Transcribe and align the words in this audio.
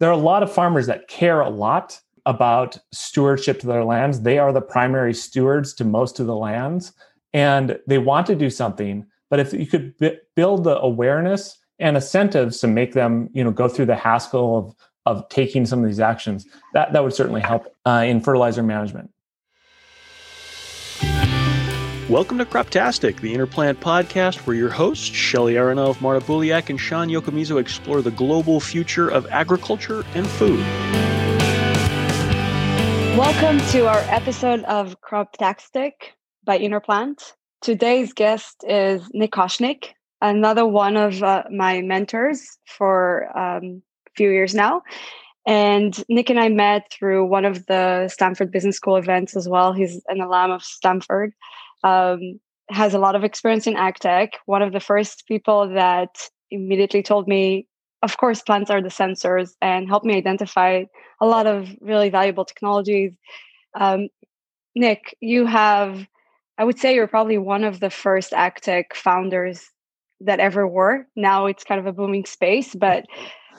there 0.00 0.08
are 0.08 0.12
a 0.12 0.16
lot 0.16 0.42
of 0.42 0.52
farmers 0.52 0.86
that 0.86 1.08
care 1.08 1.40
a 1.40 1.50
lot 1.50 2.00
about 2.26 2.78
stewardship 2.92 3.60
to 3.60 3.66
their 3.66 3.84
lands. 3.84 4.22
They 4.22 4.38
are 4.38 4.52
the 4.52 4.60
primary 4.60 5.14
stewards 5.14 5.72
to 5.74 5.84
most 5.84 6.18
of 6.18 6.26
the 6.26 6.36
lands 6.36 6.92
and 7.32 7.78
they 7.86 7.98
want 7.98 8.26
to 8.26 8.34
do 8.34 8.50
something. 8.50 9.06
But 9.30 9.40
if 9.40 9.52
you 9.52 9.66
could 9.66 9.96
b- 9.98 10.18
build 10.34 10.64
the 10.64 10.78
awareness 10.80 11.58
and 11.78 11.96
incentives 11.96 12.60
to 12.60 12.66
make 12.66 12.94
them, 12.94 13.28
you 13.32 13.44
know, 13.44 13.50
go 13.50 13.68
through 13.68 13.86
the 13.86 13.96
hassle 13.96 14.58
of 14.58 14.74
of 15.04 15.28
taking 15.28 15.64
some 15.66 15.78
of 15.78 15.86
these 15.86 16.00
actions, 16.00 16.46
that 16.72 16.92
that 16.92 17.04
would 17.04 17.14
certainly 17.14 17.40
help 17.40 17.72
uh, 17.84 18.04
in 18.04 18.20
fertilizer 18.20 18.62
management. 18.62 19.10
Welcome 22.08 22.38
to 22.38 22.44
Croptastic, 22.44 23.18
the 23.18 23.34
InnerPlant 23.34 23.78
podcast, 23.78 24.46
where 24.46 24.54
your 24.54 24.70
hosts, 24.70 25.08
Shely 25.08 25.54
Aronov, 25.54 26.00
Marta 26.00 26.24
Buliak, 26.24 26.70
and 26.70 26.80
Sean 26.80 27.08
Yokomizo 27.08 27.58
explore 27.58 28.00
the 28.00 28.12
global 28.12 28.60
future 28.60 29.08
of 29.08 29.26
agriculture 29.26 30.04
and 30.14 30.24
food. 30.24 30.60
Welcome 33.18 33.58
to 33.72 33.88
our 33.88 33.98
episode 34.02 34.62
of 34.66 35.00
Croptastic 35.00 35.94
by 36.44 36.60
InnerPlant. 36.60 37.32
Today's 37.60 38.12
guest 38.12 38.62
is 38.68 39.02
Nick 39.12 39.32
Koshnick, 39.32 39.86
another 40.22 40.64
one 40.64 40.96
of 40.96 41.24
uh, 41.24 41.42
my 41.50 41.82
mentors 41.82 42.56
for 42.68 43.36
um, 43.36 43.82
a 44.06 44.10
few 44.14 44.30
years 44.30 44.54
now. 44.54 44.82
And 45.44 46.04
Nick 46.08 46.30
and 46.30 46.38
I 46.38 46.50
met 46.50 46.88
through 46.92 47.26
one 47.26 47.44
of 47.44 47.66
the 47.66 48.06
Stanford 48.06 48.52
Business 48.52 48.76
School 48.76 48.94
events 48.94 49.34
as 49.34 49.48
well. 49.48 49.72
He's 49.72 50.00
an 50.06 50.20
alum 50.20 50.52
of 50.52 50.62
Stanford 50.62 51.32
um, 51.84 52.40
has 52.70 52.94
a 52.94 52.98
lot 52.98 53.14
of 53.14 53.24
experience 53.24 53.66
in 53.66 53.76
ag 53.76 53.96
tech. 53.96 54.30
One 54.46 54.62
of 54.62 54.72
the 54.72 54.80
first 54.80 55.26
people 55.26 55.68
that 55.74 56.28
immediately 56.50 57.02
told 57.02 57.28
me, 57.28 57.66
of 58.02 58.16
course, 58.16 58.42
plants 58.42 58.70
are 58.70 58.82
the 58.82 58.88
sensors 58.88 59.52
and 59.60 59.88
helped 59.88 60.06
me 60.06 60.16
identify 60.16 60.84
a 61.20 61.26
lot 61.26 61.46
of 61.46 61.68
really 61.80 62.10
valuable 62.10 62.44
technologies. 62.44 63.12
Um, 63.78 64.08
Nick, 64.74 65.16
you 65.20 65.46
have, 65.46 66.06
I 66.58 66.64
would 66.64 66.78
say 66.78 66.94
you're 66.94 67.06
probably 67.06 67.38
one 67.38 67.64
of 67.64 67.80
the 67.80 67.90
first 67.90 68.32
ag 68.32 68.56
tech 68.56 68.94
founders 68.94 69.70
that 70.20 70.40
ever 70.40 70.66
were. 70.66 71.06
Now 71.16 71.46
it's 71.46 71.64
kind 71.64 71.80
of 71.80 71.86
a 71.86 71.92
booming 71.92 72.26
space, 72.26 72.74
but 72.74 73.04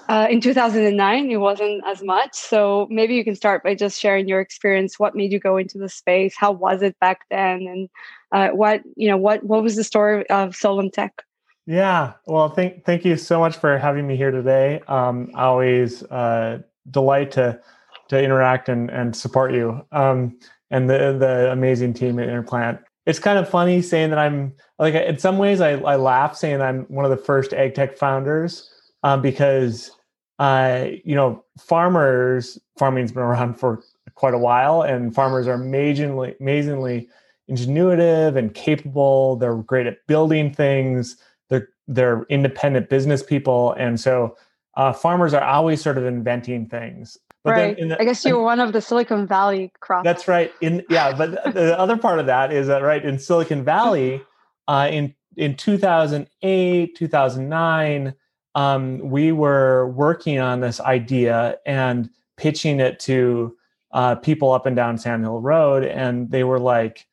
uh, 0.07 0.27
in 0.29 0.39
2009, 0.39 1.31
it 1.31 1.37
wasn't 1.37 1.83
as 1.85 2.01
much. 2.01 2.33
So 2.33 2.87
maybe 2.89 3.15
you 3.15 3.23
can 3.23 3.35
start 3.35 3.63
by 3.63 3.75
just 3.75 3.99
sharing 3.99 4.27
your 4.27 4.39
experience. 4.39 4.97
What 4.97 5.15
made 5.15 5.31
you 5.31 5.39
go 5.39 5.57
into 5.57 5.77
the 5.77 5.89
space? 5.89 6.35
How 6.37 6.51
was 6.51 6.81
it 6.81 6.97
back 6.99 7.21
then? 7.29 7.67
And 7.67 7.89
uh, 8.31 8.49
what 8.55 8.81
you 8.95 9.09
know, 9.09 9.17
what 9.17 9.43
what 9.43 9.63
was 9.63 9.75
the 9.75 9.83
story 9.83 10.27
of 10.29 10.55
Solum 10.55 10.89
Tech? 10.91 11.23
Yeah, 11.65 12.13
well, 12.25 12.49
thank 12.49 12.85
thank 12.85 13.03
you 13.03 13.17
so 13.17 13.39
much 13.39 13.57
for 13.57 13.77
having 13.77 14.07
me 14.07 14.15
here 14.15 14.31
today. 14.31 14.81
Um, 14.87 15.29
always 15.35 16.03
uh, 16.03 16.59
delight 16.89 17.31
to 17.31 17.59
to 18.07 18.21
interact 18.21 18.69
and 18.69 18.89
and 18.89 19.13
support 19.13 19.53
you 19.53 19.85
um, 19.91 20.39
and 20.71 20.89
the 20.89 21.17
the 21.19 21.51
amazing 21.51 21.93
team 21.93 22.19
at 22.19 22.29
InnerPlant. 22.29 22.79
It's 23.05 23.19
kind 23.19 23.37
of 23.37 23.49
funny 23.49 23.81
saying 23.81 24.09
that 24.11 24.19
I'm 24.19 24.53
like 24.79 24.93
in 24.93 25.17
some 25.17 25.37
ways 25.37 25.59
I, 25.59 25.71
I 25.71 25.97
laugh 25.97 26.37
saying 26.37 26.61
I'm 26.61 26.83
one 26.83 27.03
of 27.03 27.11
the 27.11 27.17
first 27.17 27.53
ag 27.53 27.75
tech 27.75 27.97
founders 27.97 28.69
um, 29.03 29.21
because 29.21 29.91
uh, 30.39 30.87
you 31.03 31.15
know, 31.15 31.43
farmers, 31.57 32.59
farming's 32.77 33.11
been 33.11 33.23
around 33.23 33.55
for 33.55 33.83
quite 34.15 34.33
a 34.33 34.37
while, 34.37 34.81
and 34.81 35.13
farmers 35.13 35.47
are 35.47 35.53
amazingly, 35.53 36.35
amazingly 36.39 37.07
ingenuitive 37.49 38.35
and 38.35 38.53
capable. 38.53 39.35
They're 39.37 39.55
great 39.55 39.87
at 39.87 40.05
building 40.07 40.53
things. 40.53 41.17
They're 41.49 41.69
they're 41.87 42.25
independent 42.29 42.89
business 42.89 43.23
people, 43.23 43.73
and 43.73 43.99
so 43.99 44.37
uh, 44.75 44.93
farmers 44.93 45.33
are 45.33 45.43
always 45.43 45.81
sort 45.81 45.97
of 45.97 46.05
inventing 46.05 46.67
things. 46.67 47.17
But 47.43 47.51
right. 47.51 47.77
The, 47.77 47.99
I 47.99 48.03
guess 48.03 48.25
you're 48.25 48.41
one 48.41 48.59
of 48.59 48.73
the 48.73 48.81
Silicon 48.81 49.25
Valley 49.25 49.71
crops. 49.79 50.03
That's 50.03 50.27
right. 50.27 50.51
In 50.61 50.83
yeah, 50.89 51.15
but 51.15 51.53
the 51.53 51.79
other 51.79 51.97
part 51.97 52.19
of 52.19 52.25
that 52.27 52.51
is 52.51 52.67
that 52.67 52.83
right 52.83 53.03
in 53.03 53.17
Silicon 53.17 53.63
Valley, 53.63 54.21
uh, 54.67 54.89
in 54.91 55.15
in 55.35 55.55
2008, 55.55 56.95
2009 56.95 58.13
um, 58.57 58.97
we 58.97 59.31
were 59.31 59.87
working 59.89 60.39
on 60.39 60.61
this 60.61 60.81
idea 60.81 61.59
and 61.67 62.09
pitching 62.37 62.79
it 62.79 62.99
to 63.01 63.55
uh, 63.91 64.15
people 64.15 64.51
up 64.51 64.65
and 64.65 64.75
down 64.75 64.97
Sand 64.97 65.21
Hill 65.21 65.41
Road, 65.41 65.83
and 65.83 66.31
they 66.31 66.43
were 66.43 66.59
like, 66.59 67.05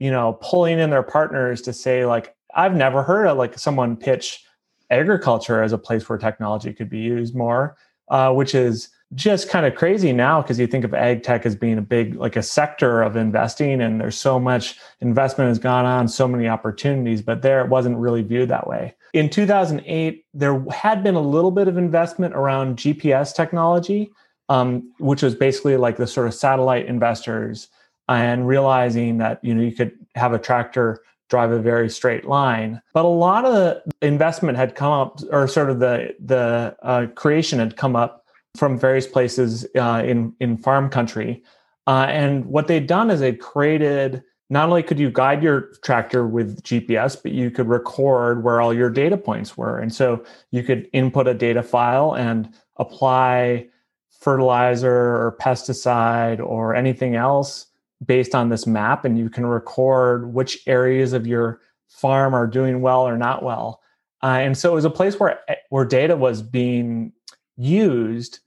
you 0.00 0.10
know, 0.10 0.32
pulling 0.42 0.80
in 0.80 0.90
their 0.90 1.04
partners 1.04 1.62
to 1.62 1.72
say, 1.72 2.04
like, 2.04 2.34
I've 2.56 2.74
never 2.74 3.04
heard 3.04 3.28
of 3.28 3.38
like 3.38 3.56
someone 3.60 3.96
pitch 3.96 4.44
agriculture 4.90 5.62
as 5.62 5.72
a 5.72 5.78
place 5.78 6.08
where 6.08 6.18
technology 6.18 6.72
could 6.72 6.90
be 6.90 6.98
used 6.98 7.32
more, 7.32 7.76
uh, 8.08 8.32
which 8.32 8.52
is 8.52 8.88
just 9.14 9.48
kind 9.48 9.64
of 9.64 9.76
crazy 9.76 10.12
now 10.12 10.42
because 10.42 10.58
you 10.58 10.66
think 10.66 10.84
of 10.84 10.94
ag 10.94 11.22
tech 11.22 11.46
as 11.46 11.54
being 11.54 11.78
a 11.78 11.82
big 11.82 12.14
like 12.14 12.34
a 12.34 12.42
sector 12.42 13.02
of 13.02 13.14
investing 13.14 13.82
and 13.82 14.00
there's 14.00 14.16
so 14.16 14.40
much 14.40 14.78
investment 15.00 15.48
has 15.48 15.58
gone 15.58 15.84
on 15.84 16.08
so 16.08 16.26
many 16.26 16.48
opportunities 16.48 17.20
but 17.20 17.42
there 17.42 17.60
it 17.60 17.68
wasn't 17.68 17.94
really 17.94 18.22
viewed 18.22 18.48
that 18.48 18.66
way 18.66 18.94
in 19.12 19.28
2008 19.28 20.24
there 20.34 20.64
had 20.70 21.02
been 21.02 21.14
a 21.14 21.20
little 21.20 21.50
bit 21.50 21.68
of 21.68 21.76
investment 21.76 22.34
around 22.34 22.76
gps 22.76 23.34
technology 23.34 24.10
um, 24.48 24.92
which 24.98 25.22
was 25.22 25.34
basically 25.34 25.76
like 25.76 25.96
the 25.96 26.06
sort 26.06 26.26
of 26.26 26.34
satellite 26.34 26.86
investors 26.86 27.68
and 28.08 28.46
realizing 28.46 29.18
that 29.18 29.42
you 29.42 29.54
know 29.54 29.62
you 29.62 29.72
could 29.72 29.92
have 30.14 30.32
a 30.32 30.38
tractor 30.38 31.00
drive 31.30 31.50
a 31.50 31.58
very 31.58 31.88
straight 31.88 32.26
line 32.26 32.80
but 32.92 33.04
a 33.04 33.08
lot 33.08 33.44
of 33.44 33.52
the 33.54 33.82
investment 34.02 34.58
had 34.58 34.74
come 34.74 34.92
up 34.92 35.20
or 35.30 35.46
sort 35.48 35.70
of 35.70 35.78
the 35.78 36.14
the 36.20 36.76
uh, 36.82 37.06
creation 37.14 37.58
had 37.58 37.76
come 37.76 37.96
up 37.96 38.22
from 38.56 38.78
various 38.78 39.06
places 39.06 39.66
uh, 39.76 40.02
in 40.04 40.34
in 40.40 40.56
farm 40.56 40.90
country. 40.90 41.42
Uh, 41.86 42.06
and 42.08 42.46
what 42.46 42.68
they'd 42.68 42.86
done 42.86 43.10
is 43.10 43.20
they'd 43.20 43.40
created 43.40 44.22
not 44.52 44.68
only 44.68 44.82
could 44.82 45.00
you 45.00 45.10
guide 45.10 45.42
your 45.42 45.72
tractor 45.82 46.26
with 46.26 46.62
GPS, 46.62 47.16
but 47.20 47.32
you 47.32 47.50
could 47.50 47.68
record 47.68 48.44
where 48.44 48.60
all 48.60 48.74
your 48.74 48.90
data 48.90 49.16
points 49.16 49.56
were. 49.56 49.78
And 49.78 49.94
so 49.94 50.22
you 50.50 50.62
could 50.62 50.90
input 50.92 51.26
a 51.26 51.32
data 51.32 51.62
file 51.62 52.14
and 52.14 52.52
apply 52.76 53.68
fertilizer 54.10 54.92
or 54.92 55.38
pesticide 55.40 56.38
or 56.38 56.74
anything 56.74 57.16
else 57.16 57.64
based 58.04 58.34
on 58.34 58.50
this 58.50 58.66
map. 58.66 59.06
And 59.06 59.16
you 59.16 59.30
can 59.30 59.46
record 59.46 60.34
which 60.34 60.58
areas 60.66 61.14
of 61.14 61.26
your 61.26 61.62
farm 61.88 62.34
are 62.34 62.46
doing 62.46 62.82
well 62.82 63.08
or 63.08 63.16
not 63.16 63.42
well. 63.42 63.80
Uh, 64.22 64.36
and 64.42 64.58
so 64.58 64.70
it 64.70 64.74
was 64.74 64.84
a 64.84 64.90
place 64.90 65.18
where, 65.18 65.40
where 65.70 65.86
data 65.86 66.14
was 66.14 66.42
being 66.42 67.14
used. 67.56 68.40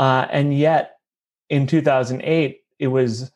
Uh, 0.00 0.26
and 0.28 0.58
yet 0.58 0.96
in 1.50 1.68
2008, 1.68 2.62
it 2.80 2.88
was 2.88 3.30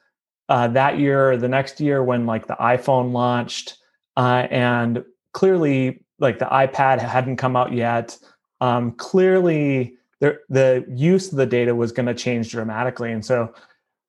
uh, 0.49 0.69
that 0.69 0.99
year 0.99 1.37
the 1.37 1.49
next 1.49 1.81
year 1.81 2.03
when 2.03 2.27
like 2.27 2.47
the 2.47 2.57
iPhone 2.57 3.13
launched. 3.13 3.79
Uh, 4.17 4.47
and 4.51 5.05
clearly, 5.33 6.03
like 6.19 6.39
the 6.39 6.47
iPad 6.47 7.01
hadn't 7.01 7.37
come 7.37 7.57
out 7.57 7.73
yet. 7.73 8.17
Um, 8.61 8.93
clearly, 8.93 9.97
the, 10.21 10.39
the 10.49 10.85
use 10.89 11.31
of 11.31 11.37
the 11.37 11.47
data 11.47 11.75
was 11.75 11.93
going 11.93 12.07
to 12.07 12.15
change 12.15 12.51
dramatically. 12.51 13.13
And 13.13 13.25
so 13.25 13.53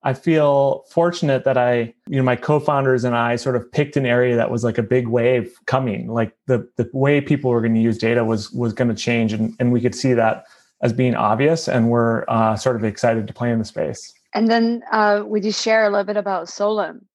I 0.04 0.14
feel 0.14 0.86
fortunate 0.90 1.44
that 1.44 1.58
I, 1.58 1.94
you 2.08 2.16
know, 2.16 2.24
my 2.24 2.38
co-founders 2.38 3.04
and 3.04 3.16
I 3.16 3.36
sort 3.36 3.58
of 3.58 3.70
picked 3.72 3.98
an 3.98 4.06
area 4.06 4.38
that 4.38 4.50
was 4.50 4.64
like 4.64 4.78
a 4.78 4.84
big 4.84 5.08
wave 5.08 5.54
coming. 5.66 6.08
Like 6.08 6.34
the 6.46 6.66
the 6.78 6.90
way 6.94 7.20
people 7.20 7.52
were 7.52 7.60
going 7.60 7.74
to 7.74 7.82
use 7.82 7.98
data 7.98 8.24
was 8.24 8.52
was 8.52 8.72
going 8.72 8.88
to 8.88 8.96
change, 8.96 9.34
and 9.34 9.54
and 9.60 9.74
we 9.74 9.82
could 9.82 9.96
see 9.96 10.14
that 10.14 10.46
as 10.82 10.94
being 10.94 11.16
obvious, 11.16 11.68
and 11.68 11.90
we're 11.90 12.24
uh, 12.30 12.56
sort 12.56 12.76
of 12.78 12.86
excited 12.86 13.28
to 13.28 13.34
play 13.34 13.52
in 13.52 13.60
the 13.60 13.66
space. 13.66 14.14
And 14.34 14.50
then, 14.50 14.84
uh, 14.92 15.24
would 15.26 15.46
you 15.46 15.52
share 15.52 15.86
a 15.86 15.90
little 15.90 16.04
bit 16.04 16.18
about 16.18 16.50
Solum? 16.50 17.06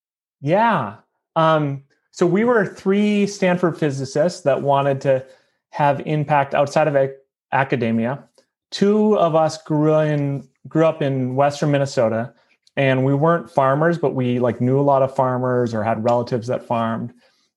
Yeah. 0.41 0.97
Um, 1.37 1.85
so 2.11 2.27
we 2.27 2.45
were 2.45 2.67
three 2.67 3.27
Stanford 3.27 3.79
physicists 3.79 4.43
that 4.43 4.63
wanted 4.63 5.01
to 5.03 5.25
have 5.71 6.01
impact 6.07 6.55
outside 6.55 6.89
of 6.89 6.97
a- 6.97 7.15
academia. 7.53 8.25
Two 8.71 9.19
of 9.19 9.35
us 9.35 9.63
grew 9.63 9.95
in 9.99 10.49
grew 10.69 10.87
up 10.87 11.03
in 11.03 11.35
Western 11.35 11.71
Minnesota, 11.71 12.33
and 12.77 13.05
we 13.05 13.15
weren't 13.15 13.51
farmers, 13.51 13.99
but 13.99 14.15
we 14.15 14.39
like 14.39 14.61
knew 14.61 14.79
a 14.79 14.83
lot 14.83 15.03
of 15.03 15.15
farmers 15.15 15.75
or 15.75 15.83
had 15.83 16.05
relatives 16.05 16.47
that 16.47 16.65
farmed, 16.65 17.13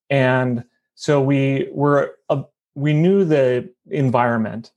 and 0.09 0.63
so 0.95 1.21
we 1.21 1.69
were 1.71 2.15
uh, 2.29 2.43
we 2.75 2.93
knew 2.93 3.23
the 3.23 3.69
environment 3.89 4.71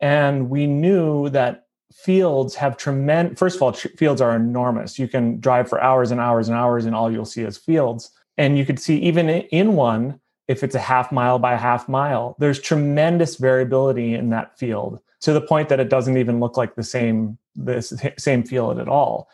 and 0.00 0.50
we 0.50 0.66
knew 0.66 1.28
that 1.30 1.63
fields 1.94 2.54
have 2.54 2.76
tremendous, 2.76 3.38
first 3.38 3.56
of 3.56 3.62
all, 3.62 3.72
tr- 3.72 3.88
fields 3.96 4.20
are 4.20 4.34
enormous. 4.34 4.98
You 4.98 5.08
can 5.08 5.40
drive 5.40 5.68
for 5.68 5.80
hours 5.80 6.10
and 6.10 6.20
hours 6.20 6.48
and 6.48 6.56
hours, 6.56 6.84
and 6.84 6.94
all 6.94 7.10
you'll 7.10 7.24
see 7.24 7.42
is 7.42 7.56
fields. 7.56 8.10
And 8.36 8.58
you 8.58 8.66
could 8.66 8.80
see 8.80 8.98
even 8.98 9.28
in 9.28 9.74
one, 9.74 10.20
if 10.48 10.62
it's 10.62 10.74
a 10.74 10.80
half 10.80 11.12
mile 11.12 11.38
by 11.38 11.54
a 11.54 11.58
half 11.58 11.88
mile, 11.88 12.36
there's 12.38 12.60
tremendous 12.60 13.36
variability 13.36 14.14
in 14.14 14.30
that 14.30 14.58
field 14.58 14.98
to 15.20 15.32
the 15.32 15.40
point 15.40 15.68
that 15.70 15.80
it 15.80 15.88
doesn't 15.88 16.18
even 16.18 16.40
look 16.40 16.56
like 16.56 16.74
the 16.74 16.82
same 16.82 17.38
the 17.54 17.80
same 18.18 18.42
field 18.42 18.80
at 18.80 18.88
all. 18.88 19.28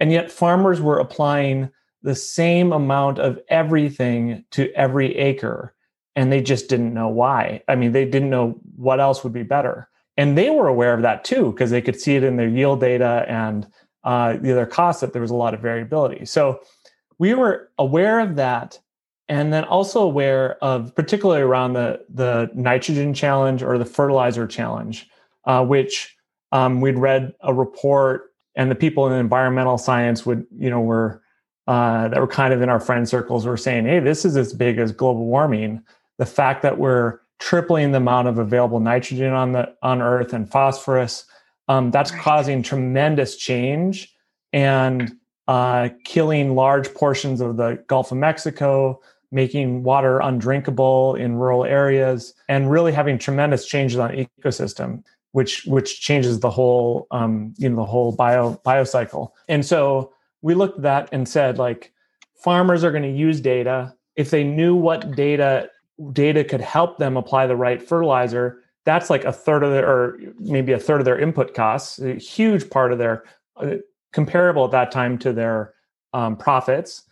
And 0.00 0.10
yet 0.10 0.32
farmers 0.32 0.80
were 0.80 0.98
applying 0.98 1.70
the 2.02 2.14
same 2.14 2.72
amount 2.72 3.18
of 3.18 3.38
everything 3.48 4.44
to 4.52 4.72
every 4.72 5.14
acre 5.16 5.74
and 6.16 6.32
they 6.32 6.40
just 6.40 6.68
didn't 6.68 6.94
know 6.94 7.06
why. 7.06 7.62
I 7.68 7.76
mean, 7.76 7.92
they 7.92 8.04
didn't 8.04 8.30
know 8.30 8.58
what 8.74 8.98
else 8.98 9.22
would 9.22 9.32
be 9.32 9.44
better. 9.44 9.88
And 10.18 10.36
they 10.36 10.50
were 10.50 10.66
aware 10.66 10.92
of 10.92 11.02
that 11.02 11.24
too 11.24 11.52
because 11.52 11.70
they 11.70 11.80
could 11.80 11.98
see 11.98 12.16
it 12.16 12.24
in 12.24 12.36
their 12.36 12.48
yield 12.48 12.80
data 12.80 13.24
and 13.28 13.66
uh, 14.04 14.36
the 14.36 14.52
other 14.52 14.66
costs 14.66 15.00
that 15.00 15.12
there 15.12 15.22
was 15.22 15.30
a 15.30 15.34
lot 15.34 15.54
of 15.54 15.60
variability. 15.60 16.26
So 16.26 16.60
we 17.18 17.34
were 17.34 17.70
aware 17.78 18.20
of 18.20 18.36
that, 18.36 18.78
and 19.28 19.52
then 19.52 19.64
also 19.64 20.00
aware 20.00 20.62
of 20.62 20.94
particularly 20.94 21.42
around 21.42 21.72
the 21.72 22.04
the 22.12 22.50
nitrogen 22.54 23.14
challenge 23.14 23.62
or 23.62 23.78
the 23.78 23.84
fertilizer 23.84 24.46
challenge, 24.46 25.08
uh, 25.44 25.64
which 25.64 26.16
um, 26.52 26.80
we'd 26.80 26.98
read 26.98 27.34
a 27.40 27.54
report, 27.54 28.32
and 28.54 28.70
the 28.70 28.74
people 28.74 29.06
in 29.06 29.12
environmental 29.12 29.78
science 29.78 30.26
would 30.26 30.46
you 30.56 30.70
know 30.70 30.80
were 30.80 31.22
uh, 31.66 32.08
that 32.08 32.20
were 32.20 32.26
kind 32.26 32.54
of 32.54 32.62
in 32.62 32.68
our 32.68 32.80
friend 32.80 33.08
circles 33.08 33.44
were 33.44 33.56
saying, 33.56 33.84
hey, 33.84 34.00
this 34.00 34.24
is 34.24 34.36
as 34.36 34.54
big 34.54 34.78
as 34.78 34.90
global 34.90 35.26
warming. 35.26 35.82
The 36.16 36.26
fact 36.26 36.62
that 36.62 36.78
we're 36.78 37.20
tripling 37.38 37.92
the 37.92 37.98
amount 37.98 38.28
of 38.28 38.38
available 38.38 38.80
nitrogen 38.80 39.32
on 39.32 39.52
the 39.52 39.74
on 39.82 40.02
Earth 40.02 40.32
and 40.32 40.50
phosphorus, 40.50 41.24
um, 41.68 41.90
that's 41.90 42.12
right. 42.12 42.22
causing 42.22 42.62
tremendous 42.62 43.36
change 43.36 44.14
and 44.52 45.12
uh, 45.46 45.88
killing 46.04 46.54
large 46.54 46.92
portions 46.94 47.40
of 47.40 47.56
the 47.56 47.82
Gulf 47.86 48.12
of 48.12 48.18
Mexico, 48.18 49.00
making 49.30 49.82
water 49.82 50.20
undrinkable 50.20 51.14
in 51.14 51.36
rural 51.36 51.64
areas, 51.64 52.34
and 52.48 52.70
really 52.70 52.92
having 52.92 53.18
tremendous 53.18 53.66
changes 53.66 53.98
on 53.98 54.10
ecosystem, 54.10 55.02
which 55.32 55.64
which 55.66 56.00
changes 56.00 56.40
the 56.40 56.50
whole 56.50 57.06
um, 57.10 57.54
you 57.58 57.68
know 57.68 57.76
the 57.76 57.84
whole 57.84 58.12
bio 58.12 58.60
biocycle. 58.64 59.30
And 59.48 59.64
so 59.64 60.12
we 60.42 60.54
looked 60.54 60.78
at 60.78 60.82
that 60.82 61.08
and 61.12 61.28
said 61.28 61.58
like 61.58 61.92
farmers 62.34 62.84
are 62.84 62.90
going 62.90 63.02
to 63.02 63.10
use 63.10 63.40
data 63.40 63.94
if 64.16 64.30
they 64.30 64.44
knew 64.44 64.74
what 64.74 65.12
data 65.14 65.70
data 66.12 66.44
could 66.44 66.60
help 66.60 66.98
them 66.98 67.16
apply 67.16 67.46
the 67.46 67.56
right 67.56 67.82
fertilizer 67.82 68.62
that's 68.84 69.10
like 69.10 69.24
a 69.24 69.32
third 69.32 69.62
of 69.62 69.72
their 69.72 69.86
or 69.86 70.18
maybe 70.38 70.72
a 70.72 70.78
third 70.78 71.00
of 71.00 71.04
their 71.04 71.18
input 71.18 71.54
costs 71.54 71.98
a 71.98 72.14
huge 72.14 72.70
part 72.70 72.92
of 72.92 72.98
their 72.98 73.24
uh, 73.56 73.74
comparable 74.12 74.64
at 74.64 74.70
that 74.70 74.90
time 74.90 75.18
to 75.18 75.32
their 75.32 75.74
um, 76.12 76.36
profits 76.36 77.04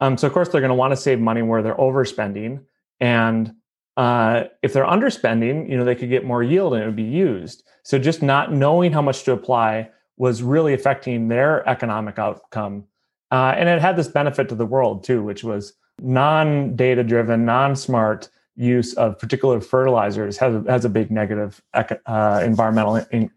um, 0.00 0.16
so 0.16 0.26
of 0.26 0.32
course 0.32 0.48
they're 0.48 0.60
going 0.60 0.70
to 0.70 0.74
want 0.74 0.92
to 0.92 0.96
save 0.96 1.20
money 1.20 1.42
where 1.42 1.62
they're 1.62 1.74
overspending 1.76 2.62
and 3.00 3.52
uh, 3.96 4.44
if 4.62 4.72
they're 4.72 4.84
underspending 4.84 5.68
you 5.68 5.76
know 5.76 5.84
they 5.84 5.94
could 5.94 6.08
get 6.08 6.24
more 6.24 6.42
yield 6.42 6.72
and 6.72 6.82
it 6.82 6.86
would 6.86 6.96
be 6.96 7.02
used 7.02 7.64
so 7.82 7.98
just 7.98 8.22
not 8.22 8.52
knowing 8.52 8.92
how 8.92 9.02
much 9.02 9.24
to 9.24 9.32
apply 9.32 9.88
was 10.20 10.42
really 10.42 10.74
affecting 10.74 11.28
their 11.28 11.66
economic 11.66 12.18
outcome. 12.18 12.84
Uh, 13.32 13.54
and 13.56 13.70
it 13.70 13.80
had 13.80 13.96
this 13.96 14.06
benefit 14.06 14.50
to 14.50 14.54
the 14.54 14.66
world 14.66 15.02
too, 15.02 15.22
which 15.22 15.42
was 15.42 15.72
non 16.02 16.76
data 16.76 17.04
driven, 17.04 17.44
non 17.44 17.76
smart 17.76 18.28
use 18.56 18.94
of 18.94 19.18
particular 19.18 19.60
fertilizers 19.60 20.36
has, 20.36 20.66
has 20.66 20.84
a 20.84 20.88
big 20.88 21.10
negative 21.10 21.62
uh, 21.74 22.42
environmental 22.44 22.96
in, 23.10 23.30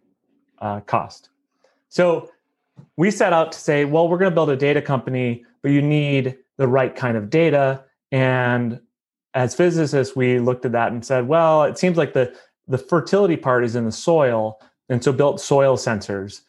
uh, 0.60 0.82
cost. 0.82 1.30
So 1.90 2.30
we 2.98 3.12
set 3.12 3.34
out 3.34 3.52
to 3.54 3.60
say, 3.60 3.86
well, 3.86 4.08
we're 4.10 4.18
going 4.18 4.32
to 4.32 4.36
build 4.36 4.50
a 4.50 4.58
data 4.58 4.82
company, 4.82 5.46
but 5.62 5.72
you 5.72 5.82
need 5.82 6.38
the 6.58 6.68
right 6.68 6.96
kind 6.96 7.16
of 7.16 7.30
data. 7.30 7.84
And 8.12 8.80
as 9.34 9.56
physicists, 9.56 10.16
we 10.16 10.40
looked 10.40 10.66
at 10.66 10.72
that 10.74 10.92
and 10.92 11.06
said, 11.06 11.28
well, 11.28 11.64
it 11.64 11.78
seems 11.78 11.98
like 11.98 12.14
the, 12.14 12.36
the 12.68 12.78
fertility 12.78 13.38
part 13.38 13.64
is 13.64 13.76
in 13.76 13.86
the 13.86 13.92
soil. 13.92 14.60
And 14.90 15.04
so 15.04 15.14
built 15.14 15.40
soil 15.40 15.78
sensors 15.78 16.42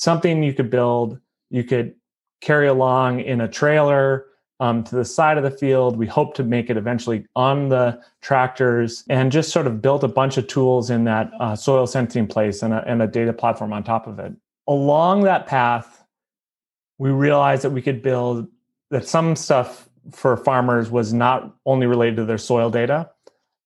something 0.00 0.42
you 0.42 0.54
could 0.54 0.70
build, 0.70 1.18
you 1.50 1.62
could 1.64 1.94
carry 2.40 2.68
along 2.68 3.20
in 3.20 3.40
a 3.40 3.48
trailer 3.48 4.24
um, 4.60 4.84
to 4.84 4.94
the 4.94 5.04
side 5.04 5.38
of 5.38 5.42
the 5.42 5.50
field. 5.50 5.96
We 5.96 6.06
hope 6.06 6.34
to 6.34 6.44
make 6.44 6.70
it 6.70 6.76
eventually 6.76 7.26
on 7.34 7.70
the 7.70 8.00
tractors 8.20 9.04
and 9.08 9.32
just 9.32 9.50
sort 9.50 9.66
of 9.66 9.82
built 9.82 10.04
a 10.04 10.08
bunch 10.08 10.36
of 10.36 10.46
tools 10.46 10.90
in 10.90 11.04
that 11.04 11.32
uh, 11.40 11.56
soil 11.56 11.86
sensing 11.86 12.26
place 12.26 12.62
and 12.62 12.72
a, 12.74 12.84
and 12.86 13.02
a 13.02 13.06
data 13.06 13.32
platform 13.32 13.72
on 13.72 13.82
top 13.82 14.06
of 14.06 14.18
it. 14.18 14.32
Along 14.68 15.24
that 15.24 15.46
path, 15.46 16.04
we 16.98 17.10
realized 17.10 17.62
that 17.62 17.70
we 17.70 17.82
could 17.82 18.02
build 18.02 18.46
that 18.90 19.08
some 19.08 19.34
stuff 19.34 19.88
for 20.12 20.36
farmers 20.36 20.90
was 20.90 21.12
not 21.12 21.54
only 21.64 21.86
related 21.86 22.16
to 22.16 22.24
their 22.24 22.38
soil 22.38 22.70
data, 22.70 23.10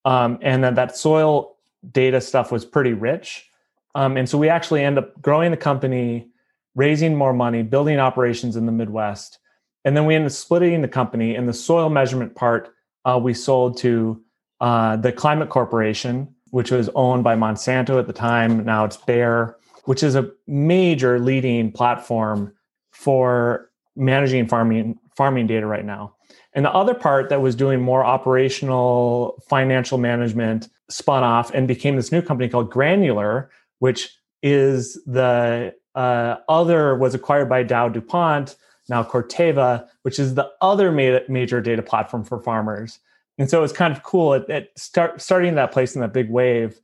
um, 0.05 0.39
and 0.43 0.63
that 0.63 0.77
that 0.77 0.97
soil 0.97 1.57
data 1.91 2.21
stuff 2.21 2.53
was 2.53 2.65
pretty 2.65 2.93
rich. 2.93 3.49
Um, 3.95 4.17
and 4.17 4.29
so 4.29 4.39
we 4.39 4.49
actually 4.49 4.83
end 4.83 4.99
up 4.99 5.21
growing 5.21 5.51
the 5.51 5.57
company, 5.57 6.29
raising 6.75 7.15
more 7.15 7.33
money, 7.33 7.63
building 7.63 7.99
operations 7.99 8.57
in 8.57 8.67
the 8.67 8.73
Midwest. 8.73 9.39
And 9.85 9.97
then 9.97 10.07
we 10.07 10.15
ended 10.15 10.31
up 10.31 10.33
splitting 10.33 10.81
the 10.81 10.89
company. 10.89 11.35
And 11.35 11.49
the 11.49 11.53
soil 11.53 11.91
measurement 11.91 12.35
part 12.35 12.73
uh, 13.05 13.21
we 13.23 13.35
sold 13.35 13.77
to 13.79 14.21
uh, 14.61 14.97
the 14.97 15.13
Climate 15.13 15.51
Corporation, 15.51 16.35
which 16.51 16.71
was 16.71 16.89
owned 16.95 17.25
by 17.25 17.37
Monsanto 17.37 17.99
at 17.99 18.07
the 18.07 18.13
time. 18.13 18.65
Now 18.65 18.85
it's 18.85 18.97
Bayer, 18.97 19.57
which 19.85 20.03
is 20.03 20.15
a 20.15 20.31
major 20.47 21.19
leading 21.19 21.71
platform 21.71 22.55
for 22.93 23.71
managing 23.97 24.47
farming 24.49 24.99
farming 25.17 25.47
data 25.47 25.67
right 25.67 25.85
now. 25.85 26.15
And 26.55 26.65
the 26.65 26.73
other 26.73 26.95
part 26.95 27.29
that 27.29 27.43
was 27.43 27.55
doing 27.55 27.81
more 27.81 28.05
operational 28.05 29.43
financial 29.49 29.99
management 29.99 30.69
spun 30.89 31.25
off 31.25 31.53
and 31.53 31.67
became 31.67 31.97
this 31.97 32.13
new 32.13 32.23
company 32.23 32.49
called 32.49 32.71
Granular, 32.71 33.51
which 33.81 34.17
is 34.43 35.03
the 35.07 35.75
uh, 35.95 36.37
other 36.49 36.97
was 36.97 37.15
acquired 37.15 37.49
by 37.49 37.63
Dow 37.63 37.89
DuPont, 37.89 38.57
now 38.89 39.03
Corteva, 39.03 39.87
which 40.03 40.19
is 40.19 40.35
the 40.35 40.51
other 40.61 40.93
ma- 40.93 41.21
major 41.29 41.61
data 41.61 41.83
platform 41.83 42.25
for 42.25 42.41
farmers. 42.41 42.99
And 43.39 43.51
so 43.51 43.65
it's 43.65 43.73
kind 43.73 43.95
of 43.95 44.03
cool 44.03 44.35
at, 44.35 44.49
at 44.49 44.79
start, 44.79 45.21
starting 45.21 45.55
that 45.57 45.73
place 45.73 45.95
in 45.95 46.01
that 46.01 46.13
big 46.13 46.31
wave. 46.31 46.81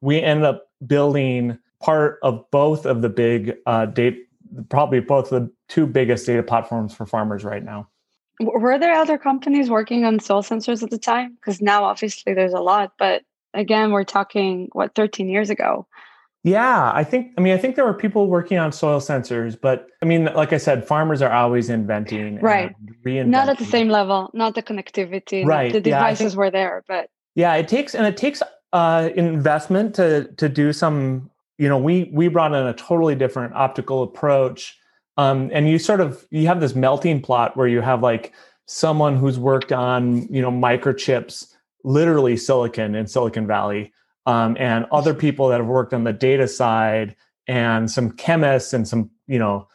We 0.00 0.20
ended 0.20 0.44
up 0.44 0.68
building 0.86 1.58
part 1.80 2.18
of 2.22 2.50
both 2.50 2.86
of 2.86 3.02
the 3.02 3.08
big 3.08 3.56
uh, 3.66 3.86
data, 3.86 4.16
probably 4.68 5.00
both 5.00 5.30
the 5.30 5.50
two 5.68 5.86
biggest 5.86 6.26
data 6.26 6.42
platforms 6.42 6.94
for 6.94 7.06
farmers 7.06 7.44
right 7.44 7.64
now. 7.64 7.88
Were 8.40 8.78
there 8.78 8.94
other 8.94 9.18
companies 9.18 9.68
working 9.68 10.04
on 10.04 10.18
soil 10.18 10.42
sensors 10.42 10.82
at 10.82 10.90
the 10.90 10.98
time? 10.98 11.34
Because 11.34 11.60
now 11.60 11.84
obviously 11.84 12.32
there's 12.32 12.54
a 12.54 12.60
lot, 12.60 12.92
but 12.98 13.22
again, 13.52 13.90
we're 13.90 14.04
talking 14.04 14.68
what 14.72 14.94
13 14.94 15.28
years 15.28 15.50
ago. 15.50 15.86
Yeah, 16.42 16.90
I 16.94 17.04
think. 17.04 17.32
I 17.36 17.42
mean, 17.42 17.52
I 17.52 17.58
think 17.58 17.76
there 17.76 17.84
were 17.84 17.94
people 17.94 18.26
working 18.26 18.56
on 18.56 18.72
soil 18.72 18.98
sensors, 19.00 19.60
but 19.60 19.88
I 20.02 20.06
mean, 20.06 20.24
like 20.34 20.54
I 20.54 20.56
said, 20.56 20.86
farmers 20.86 21.20
are 21.20 21.30
always 21.30 21.68
inventing, 21.68 22.40
right? 22.40 22.74
Not 23.04 23.50
at 23.50 23.58
the 23.58 23.66
same 23.66 23.88
level, 23.90 24.30
not 24.32 24.54
the 24.54 24.62
connectivity. 24.62 25.44
Right. 25.44 25.70
The 25.70 25.80
devices 25.80 26.20
yeah, 26.20 26.28
think, 26.28 26.38
were 26.38 26.50
there, 26.50 26.82
but 26.88 27.10
yeah, 27.34 27.54
it 27.56 27.68
takes 27.68 27.94
and 27.94 28.06
it 28.06 28.16
takes 28.16 28.42
uh, 28.72 29.10
investment 29.14 29.94
to 29.96 30.32
to 30.38 30.48
do 30.48 30.72
some. 30.72 31.30
You 31.58 31.68
know, 31.68 31.76
we 31.76 32.10
we 32.10 32.28
brought 32.28 32.54
in 32.54 32.66
a 32.66 32.72
totally 32.72 33.14
different 33.14 33.54
optical 33.54 34.02
approach, 34.02 34.78
um, 35.18 35.50
and 35.52 35.68
you 35.68 35.78
sort 35.78 36.00
of 36.00 36.26
you 36.30 36.46
have 36.46 36.60
this 36.60 36.74
melting 36.74 37.20
plot 37.20 37.54
where 37.54 37.68
you 37.68 37.82
have 37.82 38.02
like 38.02 38.32
someone 38.64 39.16
who's 39.16 39.38
worked 39.38 39.72
on 39.72 40.26
you 40.32 40.40
know 40.40 40.50
microchips, 40.50 41.52
literally 41.84 42.38
silicon 42.38 42.94
in 42.94 43.06
Silicon 43.06 43.46
Valley 43.46 43.92
um, 44.26 44.56
and 44.58 44.86
other 44.92 45.14
people 45.14 45.48
that 45.48 45.58
have 45.58 45.66
worked 45.66 45.94
on 45.94 46.04
the 46.04 46.12
data 46.12 46.46
side 46.46 47.16
and 47.46 47.90
some 47.90 48.12
chemists 48.12 48.72
and 48.72 48.86
some 48.86 49.10
you 49.26 49.38
know 49.38 49.66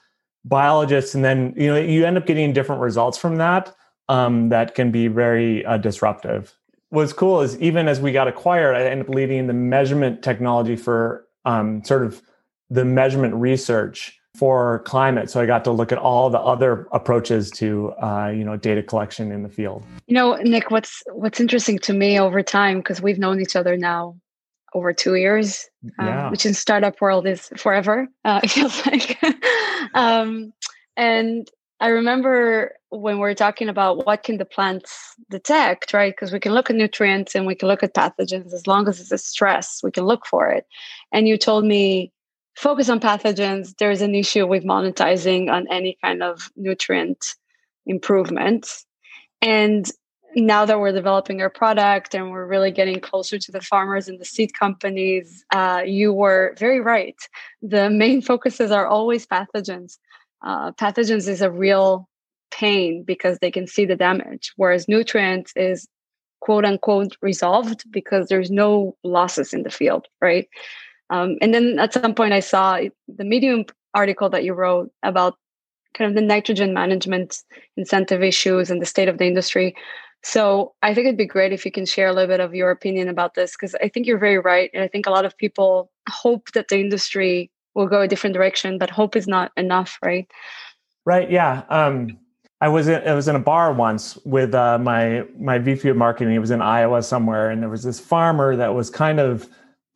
biologists. 0.44 1.16
And 1.16 1.26
then 1.26 1.54
you 1.58 1.68
know 1.68 1.78
you 1.78 2.06
end 2.06 2.18
up 2.18 2.26
getting 2.26 2.54
different 2.54 2.82
results 2.82 3.18
from 3.18 3.38
that 3.38 3.76
um, 4.10 4.50
that 4.50 4.76
can 4.76 4.92
be 4.92 5.08
very 5.08 5.66
uh, 5.66 5.78
disruptive. 5.78 6.56
What's 6.90 7.14
cool 7.14 7.42
is 7.42 7.60
even 7.60 7.88
as 7.88 8.00
we 8.00 8.12
got 8.12 8.28
acquired 8.28 8.76
i 8.76 8.84
ended 8.84 9.10
up 9.10 9.14
leading 9.14 9.48
the 9.48 9.54
measurement 9.54 10.24
technology 10.24 10.76
for 10.76 11.26
um, 11.44 11.84
sort 11.84 12.04
of 12.04 12.22
the 12.70 12.86
measurement 12.86 13.34
research 13.36 14.18
for 14.38 14.80
climate. 14.80 15.30
So 15.30 15.42
i 15.42 15.46
got 15.46 15.64
to 15.66 15.72
look 15.72 15.92
at 15.92 15.98
all 15.98 16.30
the 16.30 16.40
other 16.40 16.88
approaches 16.92 17.50
to 17.52 17.92
uh, 18.02 18.28
you 18.30 18.46
know 18.46 18.56
data 18.56 18.84
collection 18.84 19.32
in 19.32 19.44
the 19.44 19.50
field. 19.50 19.84
You 20.08 20.16
know 20.16 20.36
nick 20.36 20.72
what's 20.72 21.04
what's 21.08 21.40
interesting 21.40 21.80
to 21.80 21.94
me 21.94 22.20
over 22.20 22.42
time 22.44 22.78
because 22.78 23.02
we've 23.02 23.20
known 23.20 23.42
each 23.42 23.56
other 23.56 23.76
now 23.76 24.16
over 24.76 24.94
two 24.94 25.16
years, 25.16 25.68
um, 25.98 26.30
which 26.30 26.46
in 26.46 26.54
startup 26.54 27.00
world 27.02 27.26
is 27.26 27.50
forever. 27.58 28.08
Uh, 28.26 28.42
it 28.44 28.52
feels 28.52 28.86
like. 28.86 29.18
um, 29.96 30.54
and 30.98 31.50
I 31.80 31.88
remember 31.88 32.74
when 32.90 33.20
we 33.20 33.30
are 33.30 33.34
talking 33.34 33.70
about 33.70 34.06
what 34.06 34.24
can 34.24 34.38
the 34.38 34.46
plants 34.46 35.16
detect, 35.30 35.94
right? 35.94 36.14
Because 36.14 36.32
we 36.32 36.40
can 36.40 36.54
look 36.54 36.70
at 36.70 36.76
nutrients 36.76 37.36
and 37.36 37.46
we 37.48 37.56
can 37.56 37.68
look 37.68 37.84
at 37.84 37.94
pathogens 37.94 38.54
as 38.54 38.68
long 38.68 38.88
as 38.88 39.00
it's 39.00 39.12
a 39.12 39.18
stress, 39.18 39.82
we 39.82 39.92
can 39.92 40.06
look 40.06 40.26
for 40.26 40.50
it. 40.50 40.66
And 41.12 41.28
you 41.28 41.38
told 41.38 41.66
me 41.66 42.12
focus 42.56 42.90
on 42.90 43.00
pathogens. 43.00 43.76
There's 43.78 44.02
an 44.02 44.14
issue 44.14 44.46
with 44.46 44.64
monetizing 44.64 45.50
on 45.50 45.68
any 45.70 45.98
kind 46.04 46.22
of 46.22 46.50
nutrient 46.56 47.26
improvement. 47.86 48.68
And 49.42 49.90
now 50.36 50.66
that 50.66 50.80
we're 50.80 50.92
developing 50.92 51.42
our 51.42 51.50
product 51.50 52.14
and 52.14 52.32
we're 52.32 52.46
really 52.46 52.72
getting 52.72 53.00
closer 53.00 53.40
to 53.40 53.52
the 53.52 53.62
farmers 53.62 54.08
and 54.08 54.20
the 54.20 54.26
seed 54.26 54.52
companies, 54.54 55.46
uh, 55.54 55.82
you 55.86 56.12
were 56.12 56.56
very 56.58 56.82
right. 56.82 57.16
The 57.62 57.90
main 57.90 58.22
focuses 58.22 58.72
are 58.72 58.86
always 58.86 59.26
pathogens. 59.26 59.98
Uh, 60.42 60.72
pathogens 60.74 61.28
is 61.28 61.42
a 61.42 61.50
real 61.50 62.10
pain 62.52 63.04
because 63.04 63.40
they 63.40 63.52
can 63.52 63.68
see 63.68 63.86
the 63.86 63.96
damage, 63.96 64.54
whereas 64.58 64.88
nutrients 64.88 65.54
is 65.56 65.88
quote 66.42 66.66
unquote 66.66 67.16
resolved 67.22 67.90
because 67.92 68.28
there's 68.28 68.52
no 68.52 68.96
losses 69.04 69.54
in 69.54 69.64
the 69.64 69.72
field, 69.72 70.08
right? 70.22 70.48
Um, 71.10 71.38
and 71.42 71.54
then 71.54 71.80
at 71.80 71.94
some 71.94 72.14
point, 72.14 72.34
I 72.34 72.40
saw 72.40 72.80
the 73.08 73.24
Medium 73.24 73.66
article 73.94 74.30
that 74.30 74.44
you 74.44 74.54
wrote 74.54 74.92
about 75.04 75.36
kind 75.96 76.10
of 76.10 76.16
the 76.16 76.22
nitrogen 76.22 76.74
management 76.74 77.42
incentive 77.78 78.22
issues 78.22 78.70
and 78.70 78.82
the 78.82 78.86
state 78.86 79.08
of 79.08 79.18
the 79.18 79.26
industry. 79.26 79.76
So 80.24 80.74
I 80.82 80.94
think 80.94 81.06
it'd 81.06 81.18
be 81.18 81.26
great 81.26 81.54
if 81.54 81.66
you 81.66 81.72
can 81.72 81.86
share 81.86 82.08
a 82.08 82.14
little 82.14 82.28
bit 82.28 82.40
of 82.40 82.56
your 82.56 82.72
opinion 82.72 83.08
about 83.10 83.36
this, 83.36 83.52
because 83.52 83.76
I 83.76 83.90
think 83.90 84.08
you're 84.08 84.18
very 84.18 84.40
right. 84.40 84.72
And 84.74 84.84
I 84.84 84.88
think 84.88 85.06
a 85.06 85.12
lot 85.12 85.26
of 85.26 85.38
people 85.38 85.92
hope 86.10 86.52
that 86.54 86.68
the 86.68 86.80
industry 86.80 87.52
will 87.76 87.88
go 87.88 88.02
a 88.02 88.08
different 88.08 88.34
direction, 88.34 88.78
but 88.78 88.90
hope 88.90 89.16
is 89.16 89.28
not 89.28 89.52
enough, 89.56 90.00
right? 90.04 90.28
Right. 91.06 91.30
Yeah. 91.30 91.64
Um, 91.70 92.18
I 92.62 92.70
was 92.70 92.88
in, 92.88 93.08
I 93.08 93.14
was 93.14 93.28
in 93.28 93.36
a 93.36 93.40
bar 93.40 93.74
once 93.74 94.18
with 94.26 94.56
uh, 94.56 94.80
my 94.80 95.24
my 95.38 95.60
VP 95.60 95.90
of 95.90 95.98
marketing. 95.98 96.34
He 96.34 96.40
was 96.40 96.52
in 96.52 96.62
Iowa 96.62 97.04
somewhere, 97.04 97.50
and 97.50 97.62
there 97.62 97.70
was 97.70 97.84
this 97.84 98.00
farmer 98.00 98.56
that 98.56 98.74
was 98.74 98.90
kind 98.90 99.20
of 99.20 99.48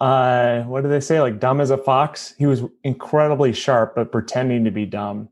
uh, 0.01 0.61
what 0.63 0.83
do 0.83 0.89
they 0.89 0.99
say, 0.99 1.21
like 1.21 1.39
dumb 1.39 1.61
as 1.61 1.71
a 1.71 1.77
fox. 1.77 2.35
He 2.37 2.45
was 2.45 2.63
incredibly 2.83 3.53
sharp, 3.53 3.95
but 3.95 4.11
pretending 4.11 4.65
to 4.65 4.71
be 4.71 4.85
dumb. 4.85 5.29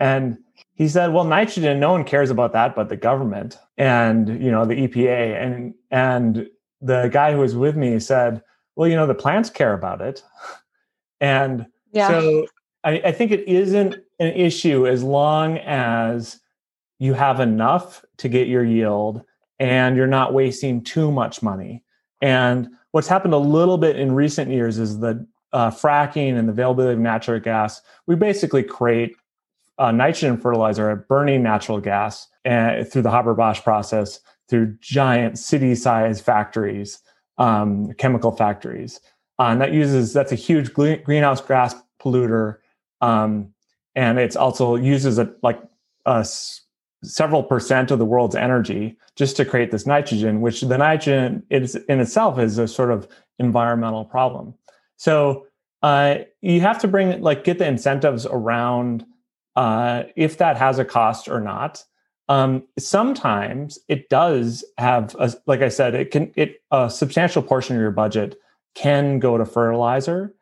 And 0.00 0.38
he 0.74 0.88
said, 0.88 1.12
"Well, 1.12 1.24
nitrogen, 1.24 1.80
no 1.80 1.92
one 1.92 2.04
cares 2.04 2.30
about 2.30 2.52
that, 2.52 2.74
but 2.74 2.88
the 2.88 2.96
government 2.96 3.58
and 3.76 4.28
you 4.42 4.50
know 4.50 4.64
the 4.64 4.86
EPA." 4.86 5.42
And 5.42 5.74
and 5.90 6.48
the 6.80 7.08
guy 7.12 7.32
who 7.32 7.38
was 7.38 7.56
with 7.56 7.76
me 7.76 7.98
said, 7.98 8.42
"Well, 8.76 8.88
you 8.88 8.96
know 8.96 9.06
the 9.06 9.14
plants 9.14 9.50
care 9.50 9.74
about 9.74 10.00
it," 10.00 10.22
and 11.20 11.66
yeah. 11.92 12.08
so 12.08 12.46
I, 12.84 13.00
I 13.06 13.12
think 13.12 13.32
it 13.32 13.48
isn't 13.48 13.96
an 14.20 14.32
issue 14.32 14.86
as 14.86 15.02
long 15.02 15.58
as 15.58 16.40
you 16.98 17.14
have 17.14 17.40
enough 17.40 18.04
to 18.18 18.28
get 18.28 18.48
your 18.48 18.64
yield 18.64 19.22
and 19.58 19.96
you're 19.96 20.06
not 20.06 20.32
wasting 20.32 20.82
too 20.82 21.10
much 21.10 21.42
money. 21.42 21.84
And 22.22 22.68
what's 22.92 23.08
happened 23.08 23.34
a 23.34 23.38
little 23.38 23.78
bit 23.78 23.96
in 23.96 24.12
recent 24.14 24.50
years 24.50 24.78
is 24.78 24.98
the 24.98 25.26
uh, 25.52 25.70
fracking 25.70 26.38
and 26.38 26.48
the 26.48 26.52
availability 26.52 26.94
of 26.94 26.98
natural 26.98 27.40
gas. 27.40 27.80
We 28.06 28.16
basically 28.16 28.62
create 28.62 29.16
uh, 29.78 29.92
nitrogen 29.92 30.38
fertilizer 30.38 31.06
burning 31.08 31.42
natural 31.42 31.80
gas 31.80 32.26
uh, 32.44 32.84
through 32.84 33.02
the 33.02 33.10
Haber-Bosch 33.10 33.62
process 33.62 34.20
through 34.48 34.76
giant 34.80 35.38
city-sized 35.38 36.24
factories, 36.24 37.00
um, 37.36 37.92
chemical 37.94 38.32
factories, 38.32 39.00
uh, 39.38 39.44
and 39.44 39.60
that 39.60 39.72
uses 39.72 40.12
that's 40.12 40.32
a 40.32 40.36
huge 40.36 40.72
greenhouse 40.72 41.40
gas 41.40 41.74
polluter, 42.00 42.56
um, 43.00 43.52
and 43.94 44.18
it's 44.18 44.36
also 44.36 44.74
uses 44.74 45.18
a 45.18 45.32
like 45.42 45.60
a 46.06 46.26
several 47.04 47.42
percent 47.42 47.90
of 47.90 47.98
the 47.98 48.04
world's 48.04 48.34
energy 48.34 48.96
just 49.14 49.36
to 49.36 49.44
create 49.44 49.70
this 49.70 49.86
nitrogen, 49.86 50.40
which 50.40 50.62
the 50.62 50.78
nitrogen 50.78 51.42
is 51.50 51.76
in 51.88 52.00
itself 52.00 52.38
is 52.38 52.58
a 52.58 52.66
sort 52.66 52.90
of 52.90 53.06
environmental 53.38 54.04
problem. 54.04 54.54
So 54.96 55.46
uh, 55.82 56.18
you 56.40 56.60
have 56.60 56.78
to 56.80 56.88
bring 56.88 57.20
like 57.20 57.44
get 57.44 57.58
the 57.58 57.66
incentives 57.66 58.26
around 58.26 59.04
uh, 59.56 60.04
if 60.16 60.38
that 60.38 60.56
has 60.56 60.78
a 60.78 60.84
cost 60.84 61.28
or 61.28 61.40
not. 61.40 61.84
Um, 62.28 62.64
sometimes 62.78 63.78
it 63.88 64.10
does 64.10 64.62
have, 64.76 65.16
a, 65.18 65.32
like 65.46 65.62
I 65.62 65.70
said, 65.70 65.94
it 65.94 66.10
can 66.10 66.30
it 66.36 66.62
a 66.70 66.90
substantial 66.90 67.42
portion 67.42 67.74
of 67.76 67.80
your 67.80 67.90
budget 67.90 68.38
can 68.74 69.18
go 69.18 69.38
to 69.38 69.46
fertilizer, 69.46 70.34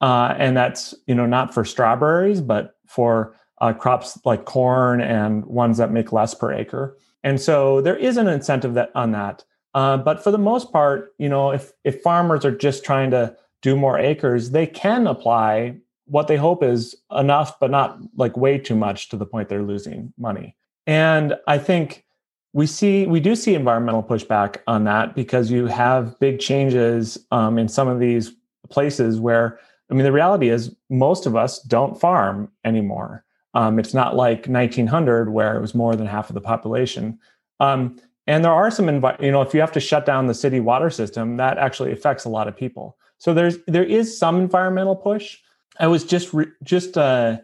uh, 0.00 0.34
and 0.38 0.56
that's 0.56 0.94
you 1.06 1.14
know 1.14 1.26
not 1.26 1.52
for 1.52 1.64
strawberries, 1.64 2.40
but 2.40 2.76
for 2.86 3.36
uh, 3.60 3.72
crops 3.72 4.18
like 4.24 4.46
corn 4.46 5.00
and 5.00 5.44
ones 5.44 5.78
that 5.78 5.92
make 5.92 6.12
less 6.12 6.34
per 6.34 6.52
acre. 6.52 6.96
And 7.22 7.40
so 7.40 7.80
there 7.80 7.96
is 7.96 8.16
an 8.16 8.28
incentive 8.28 8.74
that 8.74 8.90
on 8.94 9.12
that. 9.12 9.44
Uh, 9.74 9.96
but 9.96 10.22
for 10.22 10.30
the 10.30 10.38
most 10.38 10.72
part, 10.72 11.14
you 11.18 11.28
know, 11.28 11.50
if 11.50 11.72
if 11.84 12.00
farmers 12.02 12.44
are 12.44 12.56
just 12.56 12.84
trying 12.84 13.10
to 13.10 13.36
do 13.62 13.76
more 13.76 13.98
acres, 13.98 14.50
they 14.50 14.66
can 14.66 15.06
apply 15.06 15.76
what 16.06 16.28
they 16.28 16.36
hope 16.36 16.62
is 16.62 16.94
enough, 17.10 17.58
but 17.58 17.70
not 17.70 17.98
like 18.16 18.36
way 18.36 18.58
too 18.58 18.74
much 18.74 19.08
to 19.08 19.16
the 19.16 19.26
point 19.26 19.48
they're 19.48 19.62
losing 19.62 20.12
money. 20.18 20.56
And 20.86 21.34
I 21.46 21.58
think 21.58 22.04
we 22.52 22.66
see 22.66 23.06
we 23.06 23.20
do 23.20 23.34
see 23.34 23.54
environmental 23.54 24.02
pushback 24.02 24.58
on 24.66 24.84
that 24.84 25.14
because 25.14 25.50
you 25.50 25.66
have 25.66 26.18
big 26.20 26.38
changes 26.38 27.18
um, 27.30 27.58
in 27.58 27.68
some 27.68 27.88
of 27.88 27.98
these 28.00 28.32
places 28.70 29.18
where 29.18 29.58
I 29.90 29.94
mean 29.94 30.04
the 30.04 30.12
reality 30.12 30.48
is 30.48 30.74
most 30.90 31.26
of 31.26 31.36
us 31.36 31.60
don't 31.62 31.98
farm 31.98 32.50
anymore. 32.64 33.24
Um, 33.54 33.78
it's 33.78 33.94
not 33.94 34.16
like 34.16 34.46
1900 34.46 35.32
where 35.32 35.56
it 35.56 35.60
was 35.60 35.74
more 35.74 35.94
than 35.96 36.06
half 36.06 36.28
of 36.28 36.34
the 36.34 36.40
population. 36.40 37.18
Um, 37.60 38.00
and 38.26 38.44
there 38.44 38.52
are 38.52 38.70
some, 38.70 38.88
you 39.20 39.30
know, 39.30 39.42
if 39.42 39.54
you 39.54 39.60
have 39.60 39.72
to 39.72 39.80
shut 39.80 40.06
down 40.06 40.26
the 40.26 40.34
city 40.34 40.58
water 40.58 40.90
system, 40.90 41.36
that 41.36 41.58
actually 41.58 41.92
affects 41.92 42.24
a 42.24 42.28
lot 42.28 42.48
of 42.48 42.56
people. 42.56 42.96
So 43.18 43.34
there's 43.34 43.58
there 43.66 43.84
is 43.84 44.18
some 44.18 44.40
environmental 44.40 44.96
push. 44.96 45.38
I 45.78 45.86
was 45.86 46.04
just 46.04 46.32
re- 46.32 46.52
just 46.62 46.96
uh, 46.96 47.38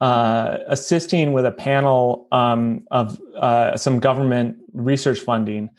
uh, 0.00 0.58
assisting 0.66 1.32
with 1.32 1.46
a 1.46 1.52
panel 1.52 2.28
um, 2.32 2.86
of 2.90 3.20
uh, 3.36 3.76
some 3.76 4.00
government 4.00 4.58
research 4.72 5.20
funding, 5.20 5.70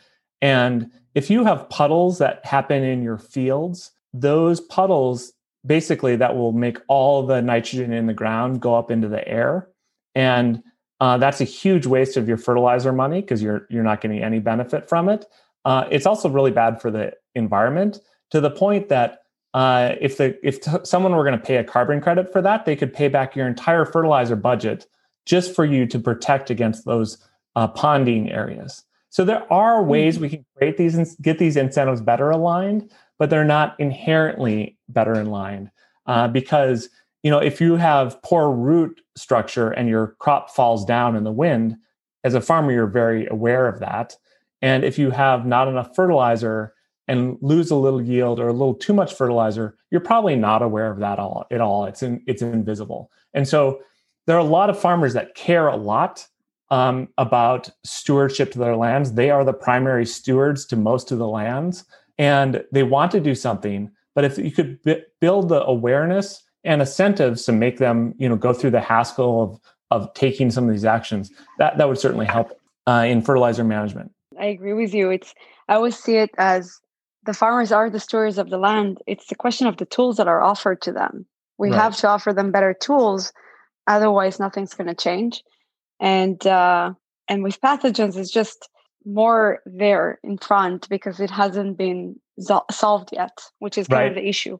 and 0.41 0.89
if 1.15 1.29
you 1.29 1.43
have 1.43 1.69
puddles 1.69 2.17
that 2.19 2.45
happen 2.45 2.83
in 2.83 3.03
your 3.03 3.17
fields, 3.17 3.91
those 4.13 4.61
puddles 4.61 5.33
basically 5.65 6.15
that 6.15 6.35
will 6.35 6.53
make 6.53 6.79
all 6.87 7.25
the 7.25 7.41
nitrogen 7.41 7.93
in 7.93 8.07
the 8.07 8.13
ground 8.13 8.61
go 8.61 8.73
up 8.73 8.89
into 8.89 9.07
the 9.07 9.27
air 9.27 9.67
and 10.15 10.63
uh, 10.99 11.17
that's 11.17 11.41
a 11.41 11.45
huge 11.45 11.85
waste 11.87 12.15
of 12.15 12.27
your 12.27 12.37
fertilizer 12.37 12.93
money 12.93 13.21
because 13.21 13.41
you're 13.41 13.65
you're 13.69 13.83
not 13.83 14.01
getting 14.01 14.23
any 14.23 14.39
benefit 14.39 14.87
from 14.87 15.09
it. 15.09 15.25
Uh, 15.65 15.85
it's 15.89 16.05
also 16.05 16.29
really 16.29 16.51
bad 16.51 16.81
for 16.81 16.91
the 16.91 17.11
environment 17.35 17.99
to 18.29 18.39
the 18.39 18.51
point 18.51 18.89
that 18.89 19.20
uh, 19.53 19.95
if 19.99 20.17
the 20.17 20.37
if 20.47 20.61
t- 20.61 20.71
someone 20.83 21.15
were 21.15 21.23
going 21.23 21.37
to 21.37 21.45
pay 21.45 21.57
a 21.57 21.63
carbon 21.63 21.99
credit 21.99 22.31
for 22.31 22.41
that, 22.41 22.65
they 22.65 22.75
could 22.75 22.93
pay 22.93 23.07
back 23.07 23.35
your 23.35 23.47
entire 23.47 23.85
fertilizer 23.85 24.35
budget 24.35 24.87
just 25.25 25.53
for 25.53 25.65
you 25.65 25.85
to 25.85 25.99
protect 25.99 26.49
against 26.49 26.85
those 26.85 27.17
uh, 27.55 27.67
ponding 27.67 28.31
areas. 28.31 28.83
So 29.09 29.25
there 29.25 29.51
are 29.51 29.83
ways 29.83 30.19
we 30.19 30.29
can 30.29 30.45
create 30.57 30.77
these 30.77 30.95
and 30.95 31.05
get 31.21 31.37
these 31.37 31.57
incentives 31.57 31.99
better 31.99 32.29
aligned, 32.29 32.89
but 33.19 33.29
they're 33.29 33.43
not 33.43 33.77
inherently 33.77 34.77
better 34.87 35.13
aligned 35.13 35.69
uh, 36.05 36.29
because 36.29 36.89
you 37.21 37.29
know 37.29 37.39
if 37.39 37.59
you 37.59 37.75
have 37.75 38.21
poor 38.23 38.51
root 38.51 39.01
structure 39.17 39.69
and 39.71 39.89
your 39.89 40.15
crop 40.19 40.49
falls 40.49 40.85
down 40.85 41.17
in 41.17 41.25
the 41.25 41.31
wind 41.31 41.75
as 42.23 42.33
a 42.33 42.41
farmer 42.41 42.71
you're 42.71 42.87
very 42.87 43.27
aware 43.27 43.67
of 43.67 43.79
that. 43.79 44.15
And 44.61 44.85
if 44.85 44.97
you 44.97 45.11
have 45.11 45.45
not 45.45 45.67
enough 45.67 45.93
fertilizer 45.93 46.73
and 47.07 47.37
lose 47.41 47.71
a 47.71 47.75
little 47.75 48.01
yield 48.01 48.39
or 48.39 48.47
a 48.47 48.53
little 48.53 48.75
too 48.75 48.93
much 48.93 49.13
fertilizer 49.13 49.75
you're 49.91 50.01
probably 50.01 50.35
not 50.35 50.61
aware 50.61 50.89
of 50.89 50.99
that 50.99 51.19
all 51.19 51.45
at 51.51 51.61
all. 51.61 51.85
It's 51.85 52.01
in, 52.01 52.23
it's 52.25 52.41
invisible. 52.41 53.11
And 53.33 53.47
so 53.47 53.81
there 54.25 54.37
are 54.37 54.39
a 54.39 54.43
lot 54.43 54.69
of 54.69 54.79
farmers 54.79 55.13
that 55.13 55.35
care 55.35 55.67
a 55.67 55.75
lot 55.75 56.25
um, 56.69 57.09
about 57.17 57.69
stewardship 57.83 58.51
to 58.53 58.59
their 58.59 58.77
lands. 58.77 59.13
They 59.13 59.29
are 59.29 59.43
the 59.43 59.53
primary 59.53 60.05
stewards 60.05 60.65
to 60.67 60.77
most 60.77 61.11
of 61.11 61.17
the 61.17 61.27
lands 61.27 61.83
and 62.17 62.63
they 62.71 62.83
want 62.83 63.11
to 63.11 63.19
do 63.19 63.35
something. 63.35 63.91
But 64.15 64.23
if 64.23 64.37
you 64.37 64.51
could 64.51 64.81
b- 64.83 65.03
build 65.19 65.49
the 65.49 65.63
awareness 65.65 66.41
and 66.63 66.81
incentives 66.81 67.43
to 67.45 67.51
make 67.51 67.77
them 67.77 68.13
you 68.17 68.29
know 68.29 68.35
go 68.35 68.53
through 68.53 68.71
the 68.71 68.81
hassle 68.81 69.43
of 69.43 69.59
of 69.89 70.13
taking 70.13 70.51
some 70.51 70.65
of 70.65 70.71
these 70.71 70.85
actions 70.85 71.31
that 71.57 71.77
that 71.77 71.87
would 71.87 71.97
certainly 71.97 72.25
help 72.25 72.57
uh, 72.87 73.03
in 73.07 73.21
fertilizer 73.21 73.63
management. 73.63 74.11
I 74.39 74.45
agree 74.45 74.73
with 74.73 74.93
you. 74.93 75.09
It's 75.09 75.33
i 75.67 75.75
always 75.75 75.97
see 75.97 76.17
it 76.17 76.29
as 76.37 76.79
the 77.25 77.33
farmers 77.33 77.71
are 77.71 77.89
the 77.89 77.99
stewards 77.99 78.37
of 78.37 78.49
the 78.49 78.57
land 78.57 78.99
it's 79.07 79.27
the 79.27 79.35
question 79.35 79.67
of 79.67 79.77
the 79.77 79.85
tools 79.85 80.17
that 80.17 80.27
are 80.27 80.41
offered 80.41 80.81
to 80.81 80.91
them 80.91 81.25
we 81.57 81.69
right. 81.69 81.79
have 81.79 81.95
to 81.95 82.07
offer 82.07 82.33
them 82.33 82.51
better 82.51 82.73
tools 82.73 83.31
otherwise 83.87 84.39
nothing's 84.39 84.73
going 84.73 84.87
to 84.87 84.95
change 84.95 85.43
and 85.99 86.45
uh, 86.47 86.93
and 87.27 87.43
with 87.43 87.59
pathogens 87.61 88.17
it's 88.17 88.31
just 88.31 88.69
more 89.05 89.59
there 89.65 90.19
in 90.23 90.37
front 90.37 90.87
because 90.89 91.19
it 91.19 91.31
hasn't 91.31 91.77
been 91.77 92.15
solved 92.69 93.09
yet 93.11 93.37
which 93.59 93.77
is 93.77 93.87
kind 93.87 93.99
right. 93.99 94.09
of 94.09 94.15
the 94.15 94.27
issue 94.27 94.57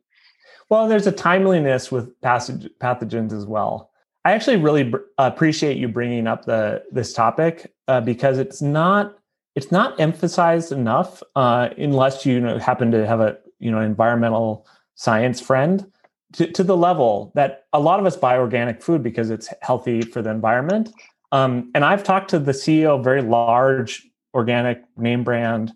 well, 0.72 0.88
there's 0.88 1.06
a 1.06 1.12
timeliness 1.12 1.92
with 1.92 2.20
passage, 2.22 2.70
pathogens 2.80 3.34
as 3.34 3.46
well. 3.46 3.92
I 4.24 4.32
actually 4.32 4.56
really 4.56 4.86
br- 4.86 5.00
appreciate 5.18 5.76
you 5.76 5.90
bringing 5.90 6.28
up 6.28 6.46
the 6.46 6.82
this 6.94 7.12
topic 7.12 7.74
uh, 7.90 8.00
because 8.00 8.38
it's 8.38 8.62
not 8.62 9.18
it's 9.56 9.72
not 9.72 10.00
emphasized 10.00 10.72
enough 10.72 11.22
uh, 11.36 11.70
unless 11.78 12.26
you 12.26 12.40
know, 12.40 12.58
happen 12.58 12.92
to 12.92 13.06
have 13.06 13.20
a 13.20 13.38
you 13.60 13.72
know 13.72 13.80
environmental 13.80 14.66
science 14.96 15.42
friend 15.42 15.92
to, 16.34 16.52
to 16.52 16.64
the 16.64 16.78
level 16.78 17.32
that 17.36 17.66
a 17.74 17.80
lot 17.80 18.00
of 18.00 18.06
us 18.06 18.16
buy 18.16 18.38
organic 18.38 18.82
food 18.82 19.04
because 19.04 19.30
it's 19.30 19.50
healthy 19.62 20.02
for 20.02 20.22
the 20.22 20.30
environment. 20.30 20.92
Um, 21.32 21.72
and 21.76 21.84
I've 21.84 22.04
talked 22.04 22.30
to 22.32 22.40
the 22.40 22.52
CEO 22.52 22.96
of 22.96 23.02
a 23.02 23.04
very 23.04 23.22
large 23.22 24.08
organic 24.34 24.84
name 24.98 25.24
brand 25.24 25.74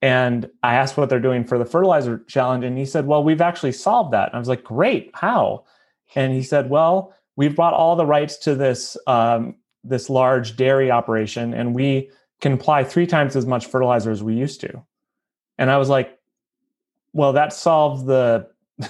and 0.00 0.48
I 0.62 0.74
asked 0.74 0.96
what 0.96 1.08
they're 1.08 1.18
doing 1.18 1.44
for 1.44 1.58
the 1.58 1.64
fertilizer 1.64 2.22
challenge. 2.28 2.64
And 2.64 2.78
he 2.78 2.84
said, 2.84 3.06
Well, 3.06 3.24
we've 3.24 3.40
actually 3.40 3.72
solved 3.72 4.12
that. 4.12 4.28
And 4.28 4.36
I 4.36 4.38
was 4.38 4.48
like, 4.48 4.62
Great. 4.62 5.10
How? 5.14 5.64
And 6.14 6.32
he 6.32 6.42
said, 6.42 6.70
Well, 6.70 7.14
we've 7.36 7.56
brought 7.56 7.74
all 7.74 7.96
the 7.96 8.06
rights 8.06 8.36
to 8.38 8.54
this 8.54 8.96
um, 9.06 9.56
this 9.84 10.10
large 10.10 10.56
dairy 10.56 10.90
operation, 10.90 11.54
and 11.54 11.74
we 11.74 12.10
can 12.40 12.52
apply 12.52 12.84
three 12.84 13.06
times 13.06 13.36
as 13.36 13.46
much 13.46 13.66
fertilizer 13.66 14.10
as 14.10 14.22
we 14.22 14.34
used 14.34 14.60
to. 14.60 14.82
And 15.58 15.70
I 15.70 15.76
was 15.76 15.88
like, 15.88 16.18
Well, 17.12 17.32
that 17.32 17.52
solves 17.52 18.04
the 18.04 18.48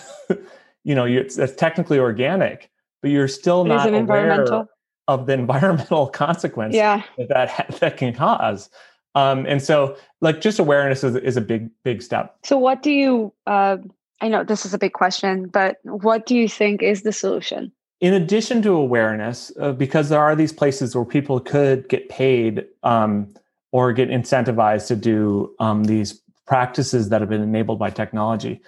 you 0.84 0.94
know 0.94 1.04
you, 1.04 1.20
it's, 1.20 1.38
it's 1.38 1.54
technically 1.54 1.98
organic 1.98 2.70
but 3.02 3.10
you're 3.10 3.28
still 3.28 3.62
it 3.62 3.68
not 3.68 3.94
aware 3.94 4.66
of 5.06 5.26
the 5.26 5.32
environmental 5.44 6.08
consequence 6.08 6.74
yeah. 6.74 7.02
that, 7.16 7.28
that 7.28 7.80
that 7.80 7.96
can 7.96 8.12
cause 8.12 8.70
um, 9.14 9.46
and 9.46 9.62
so 9.62 9.96
like 10.20 10.40
just 10.40 10.58
awareness 10.58 11.02
is, 11.04 11.16
is 11.16 11.36
a 11.36 11.40
big 11.40 11.70
big 11.84 12.02
step 12.02 12.36
so 12.42 12.58
what 12.58 12.82
do 12.82 12.90
you 12.90 13.32
uh, 13.46 13.76
i 14.20 14.28
know 14.28 14.42
this 14.42 14.64
is 14.64 14.74
a 14.74 14.78
big 14.78 14.92
question 14.92 15.46
but 15.46 15.76
what 15.82 16.26
do 16.26 16.34
you 16.36 16.48
think 16.48 16.82
is 16.82 17.02
the 17.02 17.12
solution 17.12 17.70
in 18.00 18.14
addition 18.14 18.62
to 18.62 18.72
awareness 18.72 19.50
uh, 19.60 19.72
because 19.72 20.08
there 20.08 20.20
are 20.20 20.36
these 20.36 20.52
places 20.52 20.94
where 20.94 21.04
people 21.04 21.40
could 21.40 21.88
get 21.88 22.08
paid 22.08 22.64
um, 22.82 23.34
or 23.72 23.92
get 23.92 24.08
incentivized 24.08 24.86
to 24.88 24.96
do 24.96 25.54
um, 25.58 25.84
these 25.84 26.20
practices 26.46 27.08
that 27.08 27.20
have 27.20 27.28
been 27.28 27.42
enabled 27.42 27.78
by 27.78 27.90
technology 27.90 28.60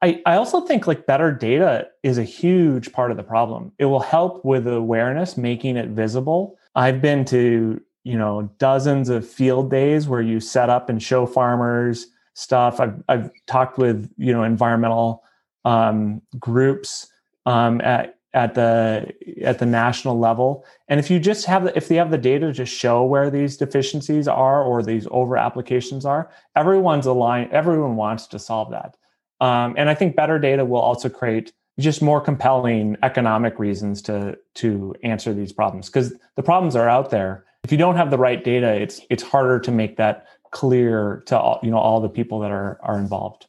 I, 0.00 0.22
I 0.26 0.36
also 0.36 0.60
think 0.60 0.86
like 0.86 1.06
better 1.06 1.32
data 1.32 1.88
is 2.02 2.18
a 2.18 2.24
huge 2.24 2.92
part 2.92 3.10
of 3.10 3.16
the 3.16 3.22
problem. 3.22 3.72
It 3.78 3.86
will 3.86 4.00
help 4.00 4.44
with 4.44 4.66
awareness, 4.66 5.36
making 5.36 5.76
it 5.76 5.88
visible. 5.88 6.56
I've 6.74 7.02
been 7.02 7.24
to, 7.26 7.80
you 8.04 8.18
know, 8.18 8.50
dozens 8.58 9.08
of 9.08 9.28
field 9.28 9.70
days 9.70 10.06
where 10.06 10.22
you 10.22 10.38
set 10.38 10.70
up 10.70 10.88
and 10.88 11.02
show 11.02 11.26
farmers 11.26 12.06
stuff. 12.34 12.78
I've, 12.78 13.02
I've 13.08 13.30
talked 13.46 13.78
with, 13.78 14.08
you 14.16 14.32
know, 14.32 14.44
environmental 14.44 15.24
um, 15.64 16.22
groups 16.38 17.08
um, 17.44 17.80
at, 17.80 18.17
at 18.34 18.54
the 18.54 19.12
at 19.42 19.58
the 19.58 19.66
national 19.66 20.18
level 20.18 20.64
and 20.88 21.00
if 21.00 21.10
you 21.10 21.18
just 21.18 21.46
have 21.46 21.64
the, 21.64 21.76
if 21.76 21.88
they 21.88 21.94
have 21.94 22.10
the 22.10 22.18
data 22.18 22.52
to 22.52 22.66
show 22.66 23.02
where 23.02 23.30
these 23.30 23.56
deficiencies 23.56 24.28
are 24.28 24.62
or 24.62 24.82
these 24.82 25.08
over 25.10 25.36
applications 25.36 26.04
are 26.04 26.30
everyone's 26.54 27.06
aligned 27.06 27.50
everyone 27.52 27.96
wants 27.96 28.26
to 28.26 28.38
solve 28.38 28.70
that 28.70 28.96
um, 29.40 29.74
and 29.78 29.88
I 29.88 29.94
think 29.94 30.16
better 30.16 30.38
data 30.38 30.64
will 30.64 30.80
also 30.80 31.08
create 31.08 31.52
just 31.78 32.02
more 32.02 32.20
compelling 32.20 32.96
economic 33.02 33.58
reasons 33.58 34.02
to 34.02 34.36
to 34.54 34.94
answer 35.02 35.32
these 35.32 35.52
problems 35.52 35.88
because 35.88 36.12
the 36.36 36.42
problems 36.42 36.74
are 36.74 36.88
out 36.88 37.10
there. 37.10 37.44
If 37.64 37.72
you 37.72 37.78
don't 37.78 37.96
have 37.96 38.10
the 38.10 38.18
right 38.18 38.42
data, 38.42 38.72
it's 38.72 39.00
it's 39.10 39.22
harder 39.22 39.60
to 39.60 39.70
make 39.70 39.96
that 39.96 40.26
clear 40.50 41.22
to 41.26 41.38
all, 41.38 41.60
you 41.62 41.70
know 41.70 41.78
all 41.78 42.00
the 42.00 42.08
people 42.08 42.40
that 42.40 42.50
are 42.50 42.78
are 42.82 42.98
involved. 42.98 43.46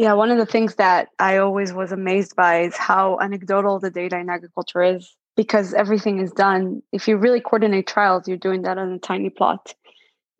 Yeah, 0.00 0.14
one 0.14 0.30
of 0.30 0.38
the 0.38 0.46
things 0.46 0.76
that 0.76 1.08
I 1.18 1.36
always 1.36 1.74
was 1.74 1.92
amazed 1.92 2.34
by 2.34 2.62
is 2.62 2.74
how 2.74 3.18
anecdotal 3.20 3.78
the 3.78 3.90
data 3.90 4.16
in 4.16 4.30
agriculture 4.30 4.82
is 4.82 5.14
because 5.36 5.74
everything 5.74 6.20
is 6.20 6.32
done. 6.32 6.82
If 6.90 7.06
you 7.06 7.18
really 7.18 7.42
coordinate 7.42 7.86
trials, 7.86 8.26
you're 8.26 8.38
doing 8.38 8.62
that 8.62 8.78
on 8.78 8.92
a 8.92 8.98
tiny 8.98 9.28
plot. 9.28 9.74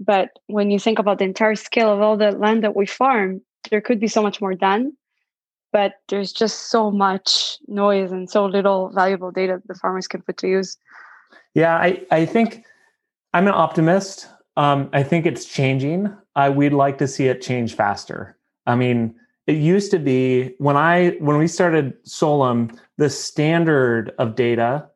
But 0.00 0.30
when 0.46 0.70
you 0.70 0.78
think 0.78 0.98
about 0.98 1.18
the 1.18 1.24
entire 1.24 1.56
scale 1.56 1.92
of 1.92 2.00
all 2.00 2.16
the 2.16 2.30
land 2.32 2.64
that 2.64 2.74
we 2.74 2.86
farm, 2.86 3.42
there 3.70 3.82
could 3.82 4.00
be 4.00 4.08
so 4.08 4.22
much 4.22 4.40
more 4.40 4.54
done 4.54 4.92
but 5.72 5.94
there's 6.08 6.32
just 6.32 6.70
so 6.70 6.90
much 6.90 7.58
noise 7.68 8.10
and 8.10 8.28
so 8.28 8.44
little 8.46 8.90
valuable 8.90 9.30
data 9.30 9.60
that 9.60 9.68
the 9.68 9.78
farmers 9.78 10.08
can 10.08 10.22
put 10.22 10.36
to 10.38 10.48
use 10.48 10.76
yeah 11.54 11.76
i, 11.76 12.04
I 12.10 12.26
think 12.26 12.64
i'm 13.34 13.46
an 13.46 13.54
optimist 13.54 14.26
um, 14.56 14.88
i 14.92 15.02
think 15.02 15.26
it's 15.26 15.44
changing 15.44 16.12
I, 16.34 16.50
we'd 16.50 16.72
like 16.72 16.98
to 16.98 17.06
see 17.06 17.28
it 17.28 17.42
change 17.42 17.74
faster 17.74 18.36
i 18.66 18.74
mean 18.74 19.14
it 19.46 19.56
used 19.56 19.90
to 19.90 19.98
be 19.98 20.54
when 20.58 20.76
i 20.76 21.10
when 21.20 21.38
we 21.38 21.48
started 21.48 21.94
solum 22.04 22.70
the 22.98 23.10
standard 23.10 24.12
of 24.18 24.34
data 24.34 24.86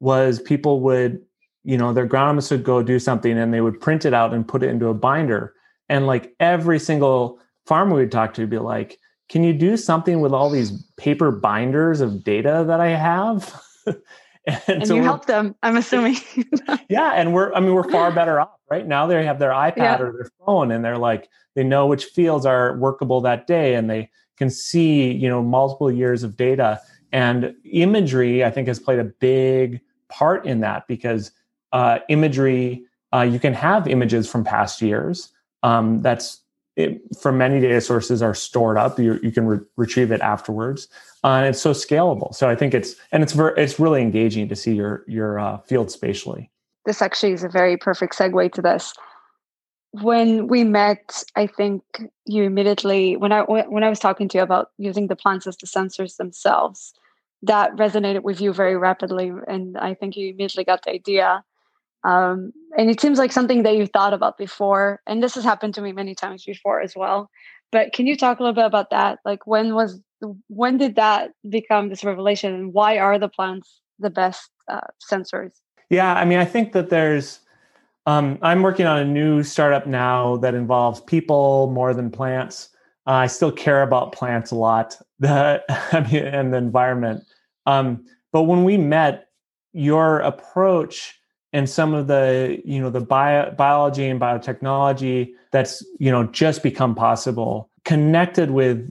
was 0.00 0.40
people 0.40 0.80
would 0.80 1.20
you 1.64 1.76
know 1.76 1.92
their 1.92 2.08
agronomists 2.08 2.50
would 2.50 2.64
go 2.64 2.82
do 2.82 2.98
something 2.98 3.38
and 3.38 3.54
they 3.54 3.60
would 3.60 3.80
print 3.80 4.04
it 4.04 4.12
out 4.14 4.34
and 4.34 4.48
put 4.48 4.62
it 4.62 4.68
into 4.68 4.88
a 4.88 4.94
binder 4.94 5.54
and 5.88 6.06
like 6.06 6.34
every 6.40 6.78
single 6.78 7.38
farmer 7.66 7.96
we'd 7.96 8.10
talk 8.10 8.34
to 8.34 8.42
would 8.42 8.50
be 8.50 8.58
like, 8.58 8.98
can 9.28 9.44
you 9.44 9.52
do 9.52 9.76
something 9.76 10.20
with 10.20 10.32
all 10.32 10.50
these 10.50 10.82
paper 10.96 11.30
binders 11.30 12.00
of 12.00 12.24
data 12.24 12.64
that 12.66 12.80
I 12.80 12.88
have? 12.88 13.60
and, 13.86 14.62
and 14.68 14.86
so 14.86 14.94
you 14.94 15.02
help 15.02 15.26
them, 15.26 15.54
I'm 15.62 15.76
assuming. 15.76 16.16
yeah. 16.88 17.12
And 17.14 17.32
we're, 17.32 17.52
I 17.54 17.60
mean, 17.60 17.74
we're 17.74 17.90
far 17.90 18.12
better 18.14 18.40
off 18.40 18.58
right 18.72 18.86
now. 18.86 19.06
They 19.06 19.24
have 19.26 19.38
their 19.38 19.50
iPad 19.50 19.76
yeah. 19.76 20.00
or 20.00 20.12
their 20.12 20.30
phone 20.38 20.72
and 20.72 20.82
they're 20.82 21.04
like, 21.10 21.28
they 21.54 21.62
know 21.62 21.86
which 21.86 22.06
fields 22.06 22.46
are 22.46 22.76
workable 22.78 23.20
that 23.20 23.46
day 23.46 23.74
and 23.74 23.90
they 23.90 24.10
can 24.38 24.48
see, 24.48 25.12
you 25.12 25.28
know, 25.28 25.42
multiple 25.42 25.92
years 25.92 26.22
of 26.22 26.36
data. 26.36 26.80
And 27.12 27.54
imagery, 27.70 28.42
I 28.42 28.50
think, 28.50 28.68
has 28.68 28.80
played 28.80 28.98
a 28.98 29.04
big 29.04 29.80
part 30.08 30.46
in 30.46 30.60
that 30.60 30.86
because 30.88 31.32
uh, 31.72 31.98
imagery, 32.08 32.84
uh, 33.12 33.20
you 33.20 33.38
can 33.38 33.52
have 33.52 33.86
images 33.86 34.30
from 34.30 34.42
past 34.42 34.80
years. 34.80 35.28
Um, 35.62 36.00
that's 36.00 36.40
it, 36.76 37.02
from 37.20 37.36
many 37.36 37.60
data 37.60 37.80
sources 37.82 38.22
are 38.22 38.34
stored 38.34 38.78
up. 38.78 38.98
You, 38.98 39.20
you 39.22 39.30
can 39.30 39.46
re- 39.46 39.66
retrieve 39.76 40.10
it 40.10 40.22
afterwards, 40.22 40.88
uh, 41.22 41.28
and 41.28 41.46
it's 41.46 41.60
so 41.60 41.72
scalable. 41.72 42.34
So 42.34 42.48
I 42.48 42.56
think 42.56 42.72
it's 42.72 42.96
and 43.12 43.22
it's 43.22 43.34
very 43.34 43.52
it's 43.62 43.78
really 43.78 44.00
engaging 44.00 44.48
to 44.48 44.56
see 44.56 44.74
your 44.74 45.04
your 45.06 45.38
uh, 45.38 45.58
field 45.58 45.90
spatially. 45.90 46.50
This 46.84 47.02
actually 47.02 47.32
is 47.32 47.44
a 47.44 47.48
very 47.48 47.76
perfect 47.76 48.16
segue 48.16 48.52
to 48.52 48.62
this. 48.62 48.92
When 49.92 50.48
we 50.48 50.64
met, 50.64 51.22
I 51.36 51.46
think 51.46 51.82
you 52.24 52.44
immediately 52.44 53.16
when 53.16 53.30
I 53.30 53.42
when 53.42 53.84
I 53.84 53.90
was 53.90 53.98
talking 53.98 54.28
to 54.28 54.38
you 54.38 54.42
about 54.42 54.70
using 54.78 55.08
the 55.08 55.16
plants 55.16 55.46
as 55.46 55.56
the 55.56 55.66
sensors 55.66 56.16
themselves, 56.16 56.94
that 57.42 57.72
resonated 57.76 58.22
with 58.22 58.40
you 58.40 58.52
very 58.52 58.76
rapidly, 58.76 59.30
and 59.46 59.76
I 59.76 59.94
think 59.94 60.16
you 60.16 60.30
immediately 60.30 60.64
got 60.64 60.82
the 60.84 60.92
idea 60.92 61.44
um, 62.04 62.52
and 62.76 62.90
it 62.90 63.00
seems 63.00 63.18
like 63.18 63.32
something 63.32 63.62
that 63.62 63.76
you've 63.76 63.90
thought 63.90 64.12
about 64.12 64.38
before. 64.38 65.00
And 65.06 65.22
this 65.22 65.34
has 65.34 65.44
happened 65.44 65.74
to 65.74 65.82
me 65.82 65.92
many 65.92 66.14
times 66.14 66.44
before 66.44 66.80
as 66.80 66.96
well. 66.96 67.30
But 67.70 67.92
can 67.92 68.06
you 68.06 68.16
talk 68.16 68.38
a 68.38 68.42
little 68.42 68.54
bit 68.54 68.66
about 68.66 68.90
that? 68.90 69.20
Like 69.24 69.46
when 69.46 69.74
was 69.74 70.00
when 70.48 70.78
did 70.78 70.96
that 70.96 71.30
become 71.48 71.88
this 71.88 72.04
revelation, 72.04 72.54
and 72.54 72.72
why 72.72 72.98
are 72.98 73.18
the 73.18 73.28
plants 73.28 73.80
the 73.98 74.10
best 74.10 74.50
uh, 74.68 74.80
sensors? 75.10 75.52
Yeah, 75.92 76.14
I 76.14 76.24
mean, 76.24 76.38
I 76.38 76.44
think 76.44 76.72
that 76.72 76.90
there's. 76.90 77.38
Um, 78.06 78.38
I'm 78.42 78.62
working 78.62 78.86
on 78.86 78.98
a 78.98 79.04
new 79.04 79.44
startup 79.44 79.86
now 79.86 80.36
that 80.38 80.54
involves 80.54 81.00
people 81.02 81.70
more 81.70 81.94
than 81.94 82.10
plants. 82.10 82.68
Uh, 83.06 83.12
I 83.12 83.26
still 83.28 83.52
care 83.52 83.82
about 83.82 84.10
plants 84.12 84.50
a 84.50 84.56
lot, 84.56 84.96
the 85.20 85.62
I 85.68 86.00
mean, 86.10 86.24
and 86.24 86.52
the 86.52 86.58
environment. 86.58 87.24
Um, 87.66 88.04
but 88.32 88.42
when 88.44 88.64
we 88.64 88.76
met, 88.76 89.28
your 89.72 90.20
approach 90.20 91.18
and 91.52 91.68
some 91.68 91.94
of 91.94 92.06
the 92.06 92.60
you 92.64 92.80
know 92.80 92.90
the 92.90 93.00
bio, 93.00 93.50
biology 93.52 94.06
and 94.08 94.20
biotechnology 94.20 95.30
that's 95.50 95.84
you 95.98 96.10
know 96.10 96.24
just 96.24 96.62
become 96.62 96.94
possible 96.94 97.70
connected 97.84 98.50
with 98.50 98.88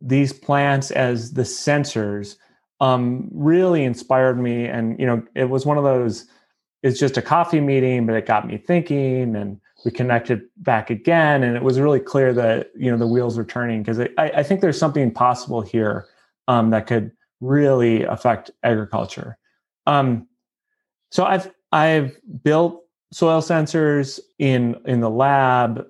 these 0.00 0.32
plants 0.32 0.90
as 0.92 1.32
the 1.32 1.42
sensors 1.42 2.36
um, 2.80 3.28
really 3.32 3.84
inspired 3.84 4.38
me 4.38 4.66
and 4.66 4.98
you 4.98 5.06
know 5.06 5.22
it 5.34 5.50
was 5.50 5.66
one 5.66 5.76
of 5.76 5.84
those 5.84 6.26
it's 6.82 6.98
just 6.98 7.16
a 7.16 7.22
coffee 7.22 7.60
meeting 7.60 8.06
but 8.06 8.14
it 8.14 8.26
got 8.26 8.46
me 8.46 8.58
thinking 8.58 9.36
and 9.36 9.60
we 9.84 9.90
connected 9.90 10.42
back 10.58 10.90
again 10.90 11.42
and 11.42 11.56
it 11.56 11.62
was 11.62 11.80
really 11.80 12.00
clear 12.00 12.32
that 12.32 12.70
you 12.76 12.90
know 12.90 12.96
the 12.96 13.06
wheels 13.06 13.36
were 13.36 13.44
turning 13.44 13.82
because 13.82 13.98
I, 14.00 14.08
I, 14.18 14.42
think 14.42 14.60
there's 14.60 14.78
something 14.78 15.10
possible 15.10 15.62
here 15.62 16.06
um, 16.48 16.70
that 16.70 16.86
could 16.86 17.12
really 17.40 18.02
affect 18.04 18.50
agriculture 18.62 19.38
um, 19.86 20.26
so 21.10 21.24
i've 21.24 21.50
I've 21.72 22.18
built 22.42 22.84
soil 23.12 23.40
sensors 23.40 24.20
in 24.38 24.76
in 24.86 25.00
the 25.00 25.10
lab, 25.10 25.86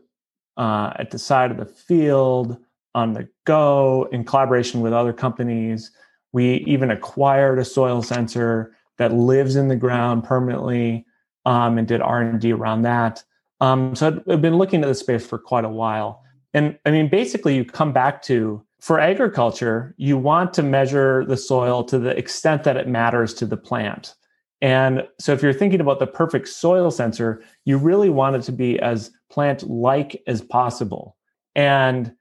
uh, 0.57 0.93
at 0.97 1.11
the 1.11 1.19
side 1.19 1.51
of 1.51 1.57
the 1.57 1.67
field, 1.67 2.59
on 2.95 3.13
the 3.13 3.29
go, 3.45 4.09
in 4.13 4.25
collaboration 4.25 4.81
with 4.81 4.93
other 4.93 5.13
companies. 5.13 5.91
We 6.33 6.57
even 6.67 6.91
acquired 6.91 7.59
a 7.59 7.65
soil 7.65 8.03
sensor 8.03 8.77
that 9.01 9.15
lives 9.15 9.57
in 9.57 9.69
the 9.69 9.77
ground 9.77 10.25
permanently, 10.25 11.07
um, 11.47 11.79
and 11.79 11.89
did 11.89 12.03
R 12.03 12.21
and 12.21 12.39
D 12.39 12.53
around 12.53 12.83
that. 12.83 13.25
Um, 13.61 13.97
so 13.97 14.23
I've 14.29 14.43
been 14.43 14.59
looking 14.59 14.83
at 14.83 14.87
the 14.87 14.95
space 14.95 15.27
for 15.27 15.39
quite 15.39 15.65
a 15.65 15.71
while, 15.71 16.23
and 16.53 16.79
I 16.85 16.91
mean, 16.91 17.09
basically, 17.09 17.57
you 17.57 17.65
come 17.65 17.93
back 17.93 18.21
to 18.23 18.63
for 18.81 19.01
agriculture, 19.01 19.95
you 19.97 20.19
want 20.19 20.53
to 20.55 20.63
measure 20.63 21.25
the 21.25 21.37
soil 21.37 21.83
to 21.85 21.99
the 21.99 22.17
extent 22.17 22.65
that 22.65 22.77
it 22.77 22.89
matters 22.89 23.33
to 23.35 23.47
the 23.47 23.57
plant. 23.57 24.15
And 24.61 25.07
so, 25.19 25.33
if 25.33 25.43
you're 25.43 25.55
thinking 25.55 25.81
about 25.81 25.99
the 25.99 26.07
perfect 26.07 26.49
soil 26.49 26.91
sensor, 26.91 27.43
you 27.65 27.79
really 27.79 28.11
want 28.11 28.37
it 28.37 28.43
to 28.43 28.53
be 28.53 28.79
as 28.81 29.11
plant 29.31 29.63
like 29.63 30.23
as 30.27 30.43
possible. 30.43 31.17
And 31.55 32.15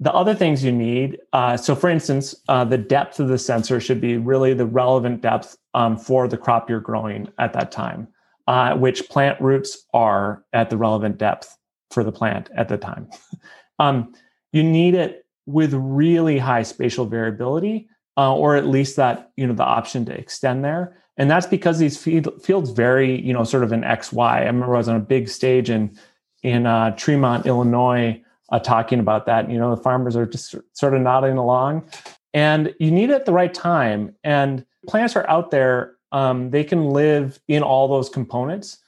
the 0.00 0.12
other 0.12 0.34
things 0.34 0.62
you 0.62 0.72
need 0.72 1.18
uh, 1.32 1.56
so, 1.56 1.74
for 1.74 1.90
instance, 1.90 2.34
uh, 2.48 2.64
the 2.64 2.78
depth 2.78 3.18
of 3.18 3.28
the 3.28 3.38
sensor 3.38 3.80
should 3.80 4.00
be 4.00 4.16
really 4.16 4.54
the 4.54 4.66
relevant 4.66 5.20
depth 5.20 5.56
um, 5.74 5.96
for 5.96 6.28
the 6.28 6.36
crop 6.36 6.70
you're 6.70 6.80
growing 6.80 7.28
at 7.38 7.52
that 7.52 7.72
time, 7.72 8.08
uh, 8.46 8.76
which 8.76 9.08
plant 9.08 9.40
roots 9.40 9.86
are 9.92 10.44
at 10.52 10.70
the 10.70 10.76
relevant 10.76 11.18
depth 11.18 11.56
for 11.90 12.04
the 12.04 12.12
plant 12.12 12.50
at 12.56 12.68
the 12.68 12.76
time. 12.76 13.08
um, 13.78 14.12
you 14.52 14.62
need 14.62 14.94
it 14.94 15.26
with 15.46 15.74
really 15.74 16.38
high 16.38 16.62
spatial 16.62 17.06
variability, 17.06 17.88
uh, 18.16 18.34
or 18.34 18.56
at 18.56 18.66
least 18.66 18.96
that, 18.96 19.30
you 19.36 19.46
know, 19.46 19.54
the 19.54 19.64
option 19.64 20.04
to 20.04 20.12
extend 20.12 20.64
there 20.64 20.96
and 21.18 21.28
that's 21.28 21.46
because 21.46 21.78
these 21.78 21.98
field, 21.98 22.42
fields 22.42 22.70
vary 22.70 23.20
you 23.20 23.32
know 23.32 23.44
sort 23.44 23.64
of 23.64 23.72
in 23.72 23.84
x 23.84 24.12
y 24.12 24.38
i 24.38 24.46
remember 24.46 24.74
i 24.74 24.78
was 24.78 24.88
on 24.88 24.96
a 24.96 25.00
big 25.00 25.28
stage 25.28 25.68
in 25.68 25.94
in 26.42 26.64
uh, 26.64 26.94
tremont 26.96 27.44
illinois 27.44 28.18
uh, 28.50 28.58
talking 28.58 28.98
about 28.98 29.26
that 29.26 29.50
you 29.50 29.58
know 29.58 29.74
the 29.74 29.82
farmers 29.82 30.16
are 30.16 30.26
just 30.26 30.54
sort 30.72 30.94
of 30.94 31.00
nodding 31.00 31.36
along 31.36 31.88
and 32.34 32.74
you 32.78 32.90
need 32.90 33.10
it 33.10 33.14
at 33.14 33.26
the 33.26 33.32
right 33.32 33.52
time. 33.52 34.14
And 34.22 34.64
plants 34.86 35.16
are 35.16 35.28
out 35.28 35.50
there; 35.50 35.96
um, 36.12 36.50
they 36.50 36.64
can 36.64 36.90
live 36.90 37.40
in 37.48 37.62
all 37.62 37.88
those 37.88 38.08
components. 38.08 38.78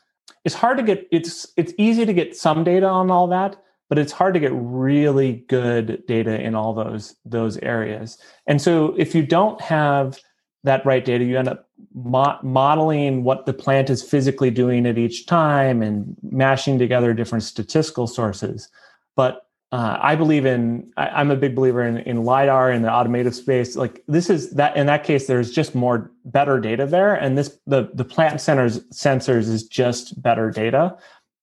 It's 0.45 0.55
hard 0.55 0.77
to 0.79 0.83
get. 0.83 1.07
It's 1.11 1.47
it's 1.57 1.73
easy 1.79 2.07
to 2.07 2.13
get 2.13 2.37
some 2.37 2.65
data 2.65 2.87
on 2.87 3.11
all 3.11 3.27
that, 3.29 3.57
but 3.89 3.99
it's 3.99 4.13
hard 4.13 4.35
to 4.35 4.41
get 4.41 4.53
really 4.55 5.45
good 5.49 6.03
data 6.07 6.41
in 6.41 6.55
all 6.55 6.75
those 6.75 7.17
those 7.25 7.57
areas. 7.59 8.19
And 8.47 8.61
so, 8.61 8.95
if 8.97 9.15
you 9.15 9.25
don't 9.25 9.61
have 9.61 10.19
that 10.63 10.85
right 10.85 11.05
data, 11.05 11.25
you 11.25 11.39
end 11.39 11.49
up 11.49 11.69
mo- 11.95 12.39
modeling 12.43 13.25
what 13.25 13.47
the 13.47 13.55
plant 13.55 13.89
is 13.89 14.03
physically 14.03 14.51
doing 14.51 14.87
at 14.87 14.99
each 14.99 15.27
time 15.27 15.81
and 15.83 16.15
mashing 16.23 16.79
together 16.79 17.15
different 17.15 17.45
statistical 17.45 18.07
sources. 18.07 18.69
But 19.17 19.47
uh, 19.73 19.99
I 20.01 20.17
believe 20.17 20.47
in. 20.47 20.93
I, 20.97 21.21
am 21.21 21.31
a 21.31 21.37
big 21.37 21.55
believer 21.55 21.87
in, 21.87 21.99
in 21.99 22.25
lidar 22.25 22.73
in 22.73 22.83
the 22.83 22.91
automotive 22.91 23.37
space. 23.37 23.77
Like 23.77 24.03
this 24.09 24.29
is 24.29 24.51
that 24.53 24.77
in 24.77 24.87
that 24.87 25.05
case, 25.05 25.29
there's 25.29 25.53
just 25.53 25.77
more 25.77 26.11
better 26.25 26.59
data 26.59 26.87
there, 26.87 27.15
and 27.15 27.39
this 27.39 27.57
the 27.67 27.89
the 27.95 28.05
plant 28.05 28.41
centers 28.41 28.81
sensors 28.89 29.49
is 29.49 29.63
just 29.63 30.21
better 30.21 30.51
data, 30.51 30.97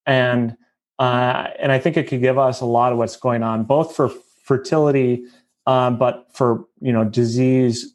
and 0.05 0.57
uh, 0.99 1.47
and 1.57 1.71
I 1.71 1.79
think 1.79 1.95
it 1.95 2.09
could 2.09 2.19
give 2.19 2.37
us 2.37 2.59
a 2.59 2.65
lot 2.65 2.91
of 2.91 2.97
what's 2.97 3.15
going 3.15 3.43
on, 3.43 3.63
both 3.63 3.95
for 3.95 4.09
fertility, 4.43 5.23
um, 5.65 5.97
but 5.97 6.27
for 6.33 6.65
you 6.81 6.91
know 6.91 7.05
disease, 7.05 7.93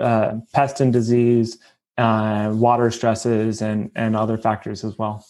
uh, 0.00 0.32
pest 0.52 0.80
and 0.80 0.92
disease, 0.92 1.58
uh, 1.96 2.50
water 2.52 2.90
stresses, 2.90 3.62
and 3.62 3.92
and 3.94 4.16
other 4.16 4.36
factors 4.36 4.82
as 4.82 4.98
well. 4.98 5.24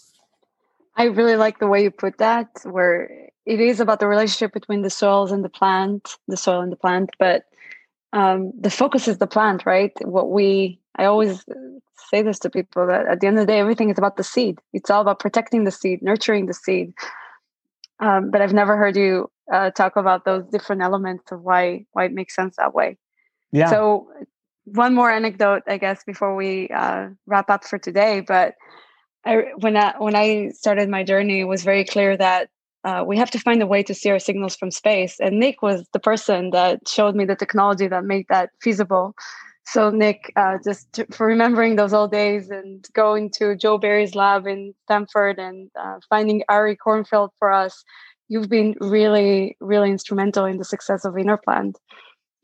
I 0.97 1.05
really 1.05 1.37
like 1.37 1.59
the 1.59 1.67
way 1.67 1.83
you 1.83 1.91
put 1.91 2.17
that, 2.19 2.49
where 2.65 3.20
it 3.47 3.61
is 3.61 3.81
about 3.81 4.01
the 4.01 4.07
relationship 4.07 4.53
between 4.53 4.83
the 4.83 4.91
soils 4.91 5.33
and 5.33 5.45
the 5.45 5.49
plant, 5.49 6.17
the 6.29 6.37
soil 6.37 6.61
and 6.61 6.73
the 6.73 6.77
plant, 6.77 7.11
but 7.19 7.45
um, 8.13 8.53
the 8.59 8.71
focus 8.71 9.09
is 9.09 9.19
the 9.19 9.27
plant, 9.27 9.65
right? 9.65 9.93
What 10.05 10.31
we, 10.31 10.81
I 10.97 11.05
always 11.05 11.45
say 12.11 12.23
this 12.23 12.39
to 12.41 12.51
people 12.51 12.87
that 12.87 13.07
at 13.07 13.21
the 13.21 13.27
end 13.27 13.39
of 13.39 13.47
the 13.47 13.53
day, 13.53 13.61
everything 13.61 13.91
is 13.91 13.99
about 13.99 14.17
the 14.17 14.25
seed. 14.25 14.59
It's 14.73 14.91
all 14.91 15.01
about 15.01 15.21
protecting 15.21 15.65
the 15.65 15.71
seed, 15.71 16.03
nurturing 16.03 16.47
the 16.47 16.55
seed. 16.55 16.93
Um, 18.01 18.31
but 18.31 18.41
I've 18.41 18.53
never 18.53 18.77
heard 18.77 18.97
you 18.97 19.31
uh, 19.53 19.71
talk 19.71 19.97
about 19.97 20.25
those 20.25 20.45
different 20.47 20.83
elements 20.83 21.31
of 21.33 21.43
why 21.43 21.85
why 21.93 22.05
it 22.07 22.13
makes 22.13 22.35
sense 22.35 22.57
that 22.57 22.75
way. 22.75 22.97
Yeah. 23.53 23.71
So 23.71 24.09
one 24.65 24.95
more 24.95 25.11
anecdote, 25.11 25.63
I 25.67 25.77
guess, 25.77 26.03
before 26.05 26.35
we 26.35 26.69
uh, 26.69 27.09
wrap 27.27 27.51
up 27.51 27.65
for 27.65 27.79
today. 27.79 28.21
But 28.21 28.55
I, 29.25 29.45
when 29.59 29.77
I 29.77 29.95
when 29.99 30.17
I 30.17 30.51
started 30.51 30.89
my 30.89 31.05
journey, 31.05 31.41
it 31.41 31.45
was 31.45 31.63
very 31.63 31.85
clear 31.85 32.17
that 32.17 32.49
uh, 32.85 33.05
we 33.07 33.17
have 33.17 33.31
to 33.31 33.39
find 33.39 33.63
a 33.63 33.67
way 33.67 33.83
to 33.83 33.95
see 33.95 34.11
our 34.11 34.19
signals 34.19 34.57
from 34.57 34.71
space. 34.71 35.19
And 35.21 35.39
Nick 35.39 35.63
was 35.63 35.87
the 35.93 35.99
person 36.01 36.51
that 36.51 36.89
showed 36.89 37.15
me 37.15 37.25
the 37.25 37.37
technology 37.37 37.87
that 37.89 38.05
made 38.05 38.27
that 38.29 38.51
feasible. 38.61 39.15
So, 39.67 39.91
Nick, 39.91 40.33
uh, 40.37 40.57
just 40.65 41.03
for 41.13 41.27
remembering 41.27 41.77
those 41.77 41.93
old 41.93 42.11
days 42.11 42.51
and 42.51 42.85
going 42.93 43.31
to 43.37 43.55
Joe 43.55 43.79
Berry's 43.79 44.15
lab 44.15 44.47
in 44.47 44.75
Stanford 44.85 45.39
and 45.39 45.71
uh, 45.79 45.99
finding 46.09 46.43
Ari 46.49 46.77
Kornfeld 46.77 47.29
for 47.39 47.53
us, 47.53 47.85
you've 48.29 48.49
been 48.49 48.75
really, 48.81 49.57
really 49.61 49.91
instrumental 49.91 50.45
in 50.45 50.57
the 50.57 50.65
success 50.65 51.05
of 51.05 51.15
InnerPlant. 51.15 51.75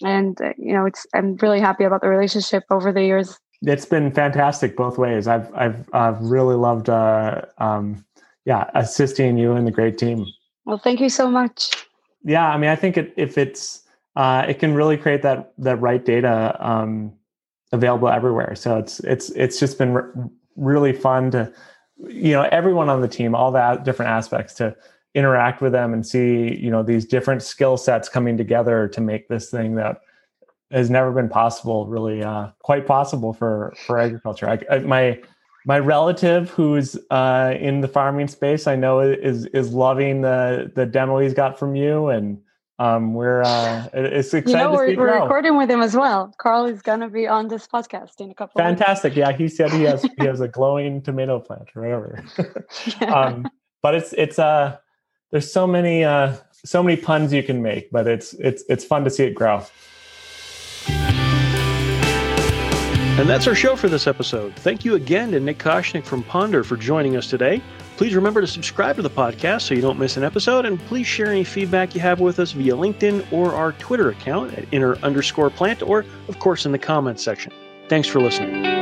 And 0.04 0.40
uh, 0.40 0.52
you 0.58 0.72
know, 0.72 0.86
it's 0.86 1.06
I'm 1.14 1.36
really 1.36 1.58
happy 1.58 1.84
about 1.84 2.02
the 2.02 2.08
relationship 2.08 2.64
over 2.70 2.92
the 2.92 3.02
years. 3.02 3.38
It's 3.62 3.86
been 3.86 4.12
fantastic 4.12 4.76
both 4.76 4.98
ways. 4.98 5.26
I've 5.26 5.52
I've 5.54 5.88
I've 5.92 6.20
really 6.20 6.54
loved 6.54 6.88
uh, 6.88 7.42
um, 7.58 8.04
yeah, 8.46 8.70
assisting 8.74 9.36
you 9.36 9.52
and 9.52 9.66
the 9.66 9.70
great 9.70 9.98
team. 9.98 10.24
Well, 10.64 10.78
thank 10.78 11.00
you 11.00 11.10
so 11.10 11.28
much. 11.28 11.86
Yeah, 12.24 12.48
I 12.48 12.56
mean, 12.56 12.70
I 12.70 12.76
think 12.76 12.96
it, 12.96 13.12
if 13.16 13.36
it's 13.36 13.82
uh, 14.14 14.46
it 14.48 14.58
can 14.58 14.74
really 14.74 14.96
create 14.96 15.22
that 15.22 15.52
that 15.58 15.76
right 15.76 16.02
data 16.02 16.56
um, 16.60 17.12
available 17.72 18.08
everywhere. 18.08 18.54
So 18.54 18.78
it's 18.78 19.00
it's 19.00 19.30
it's 19.30 19.60
just 19.60 19.78
been 19.78 19.92
re- 19.92 20.30
really 20.56 20.92
fun 20.92 21.30
to 21.32 21.52
you 22.08 22.32
know 22.32 22.48
everyone 22.52 22.88
on 22.88 23.02
the 23.02 23.08
team, 23.08 23.34
all 23.34 23.50
that 23.52 23.84
different 23.84 24.10
aspects 24.10 24.54
to 24.54 24.74
interact 25.14 25.60
with 25.60 25.72
them 25.72 25.92
and 25.92 26.06
see 26.06 26.56
you 26.56 26.70
know 26.70 26.82
these 26.82 27.04
different 27.04 27.42
skill 27.42 27.76
sets 27.76 28.08
coming 28.08 28.36
together 28.36 28.86
to 28.86 29.00
make 29.00 29.28
this 29.28 29.50
thing 29.50 29.74
that 29.74 30.02
has 30.70 30.90
never 30.90 31.10
been 31.10 31.28
possible 31.28 31.86
really 31.86 32.22
uh, 32.22 32.48
quite 32.60 32.86
possible 32.86 33.32
for 33.32 33.74
for 33.86 33.98
agriculture 33.98 34.46
I, 34.48 34.58
I, 34.70 34.78
my 34.80 35.18
my 35.66 35.80
relative 35.80 36.48
who's 36.50 36.96
uh, 37.10 37.52
in 37.60 37.80
the 37.80 37.88
farming 37.88 38.28
space, 38.28 38.68
I 38.68 38.76
know 38.76 39.00
is 39.00 39.46
is 39.46 39.72
loving 39.72 40.20
the 40.22 40.70
the 40.74 40.86
demo 40.86 41.18
he's 41.18 41.34
got 41.34 41.58
from 41.58 41.74
you, 41.74 42.06
and 42.06 42.38
um, 42.78 43.14
we're 43.14 43.42
uh, 43.42 43.88
it's 43.92 44.32
exciting. 44.32 44.50
You 44.50 44.56
know, 44.56 44.72
we're, 44.72 44.96
we're 44.96 45.20
recording 45.22 45.56
with 45.56 45.68
him 45.68 45.82
as 45.82 45.96
well. 45.96 46.32
Carl 46.38 46.66
is 46.66 46.82
going 46.82 47.00
to 47.00 47.08
be 47.08 47.26
on 47.26 47.48
this 47.48 47.66
podcast 47.66 48.20
in 48.20 48.30
a 48.30 48.34
couple. 48.34 48.60
Fantastic! 48.60 49.16
Yeah, 49.16 49.32
he 49.32 49.48
said 49.48 49.72
he 49.72 49.82
has 49.82 50.02
he 50.02 50.10
has 50.24 50.40
a 50.40 50.46
glowing 50.46 51.02
tomato 51.02 51.40
plant 51.40 51.68
or 51.74 51.82
whatever. 51.82 52.24
yeah. 53.00 53.12
um, 53.20 53.48
but 53.82 53.96
it's 53.96 54.12
it's 54.12 54.38
uh 54.38 54.76
there's 55.32 55.52
so 55.52 55.66
many 55.66 56.04
uh 56.04 56.36
so 56.52 56.80
many 56.80 56.96
puns 56.96 57.32
you 57.32 57.42
can 57.42 57.60
make, 57.60 57.90
but 57.90 58.06
it's 58.06 58.34
it's 58.34 58.62
it's 58.68 58.84
fun 58.84 59.02
to 59.02 59.10
see 59.10 59.24
it 59.24 59.34
grow. 59.34 59.66
And 63.18 63.26
that's 63.26 63.46
our 63.46 63.54
show 63.54 63.76
for 63.76 63.88
this 63.88 64.06
episode. 64.06 64.54
Thank 64.56 64.84
you 64.84 64.94
again 64.94 65.30
to 65.30 65.40
Nick 65.40 65.56
Koshnick 65.56 66.04
from 66.04 66.22
Ponder 66.22 66.62
for 66.62 66.76
joining 66.76 67.16
us 67.16 67.30
today. 67.30 67.62
Please 67.96 68.14
remember 68.14 68.42
to 68.42 68.46
subscribe 68.46 68.96
to 68.96 69.02
the 69.02 69.08
podcast 69.08 69.62
so 69.62 69.74
you 69.74 69.80
don't 69.80 69.98
miss 69.98 70.18
an 70.18 70.22
episode, 70.22 70.66
and 70.66 70.78
please 70.80 71.06
share 71.06 71.28
any 71.28 71.42
feedback 71.42 71.94
you 71.94 72.00
have 72.02 72.20
with 72.20 72.38
us 72.38 72.52
via 72.52 72.74
LinkedIn 72.74 73.32
or 73.32 73.54
our 73.54 73.72
Twitter 73.72 74.10
account 74.10 74.52
at 74.52 74.66
inner 74.70 74.96
underscore 74.96 75.48
plant, 75.48 75.82
or 75.82 76.04
of 76.28 76.38
course 76.40 76.66
in 76.66 76.72
the 76.72 76.78
comments 76.78 77.22
section. 77.24 77.54
Thanks 77.88 78.06
for 78.06 78.20
listening. 78.20 78.75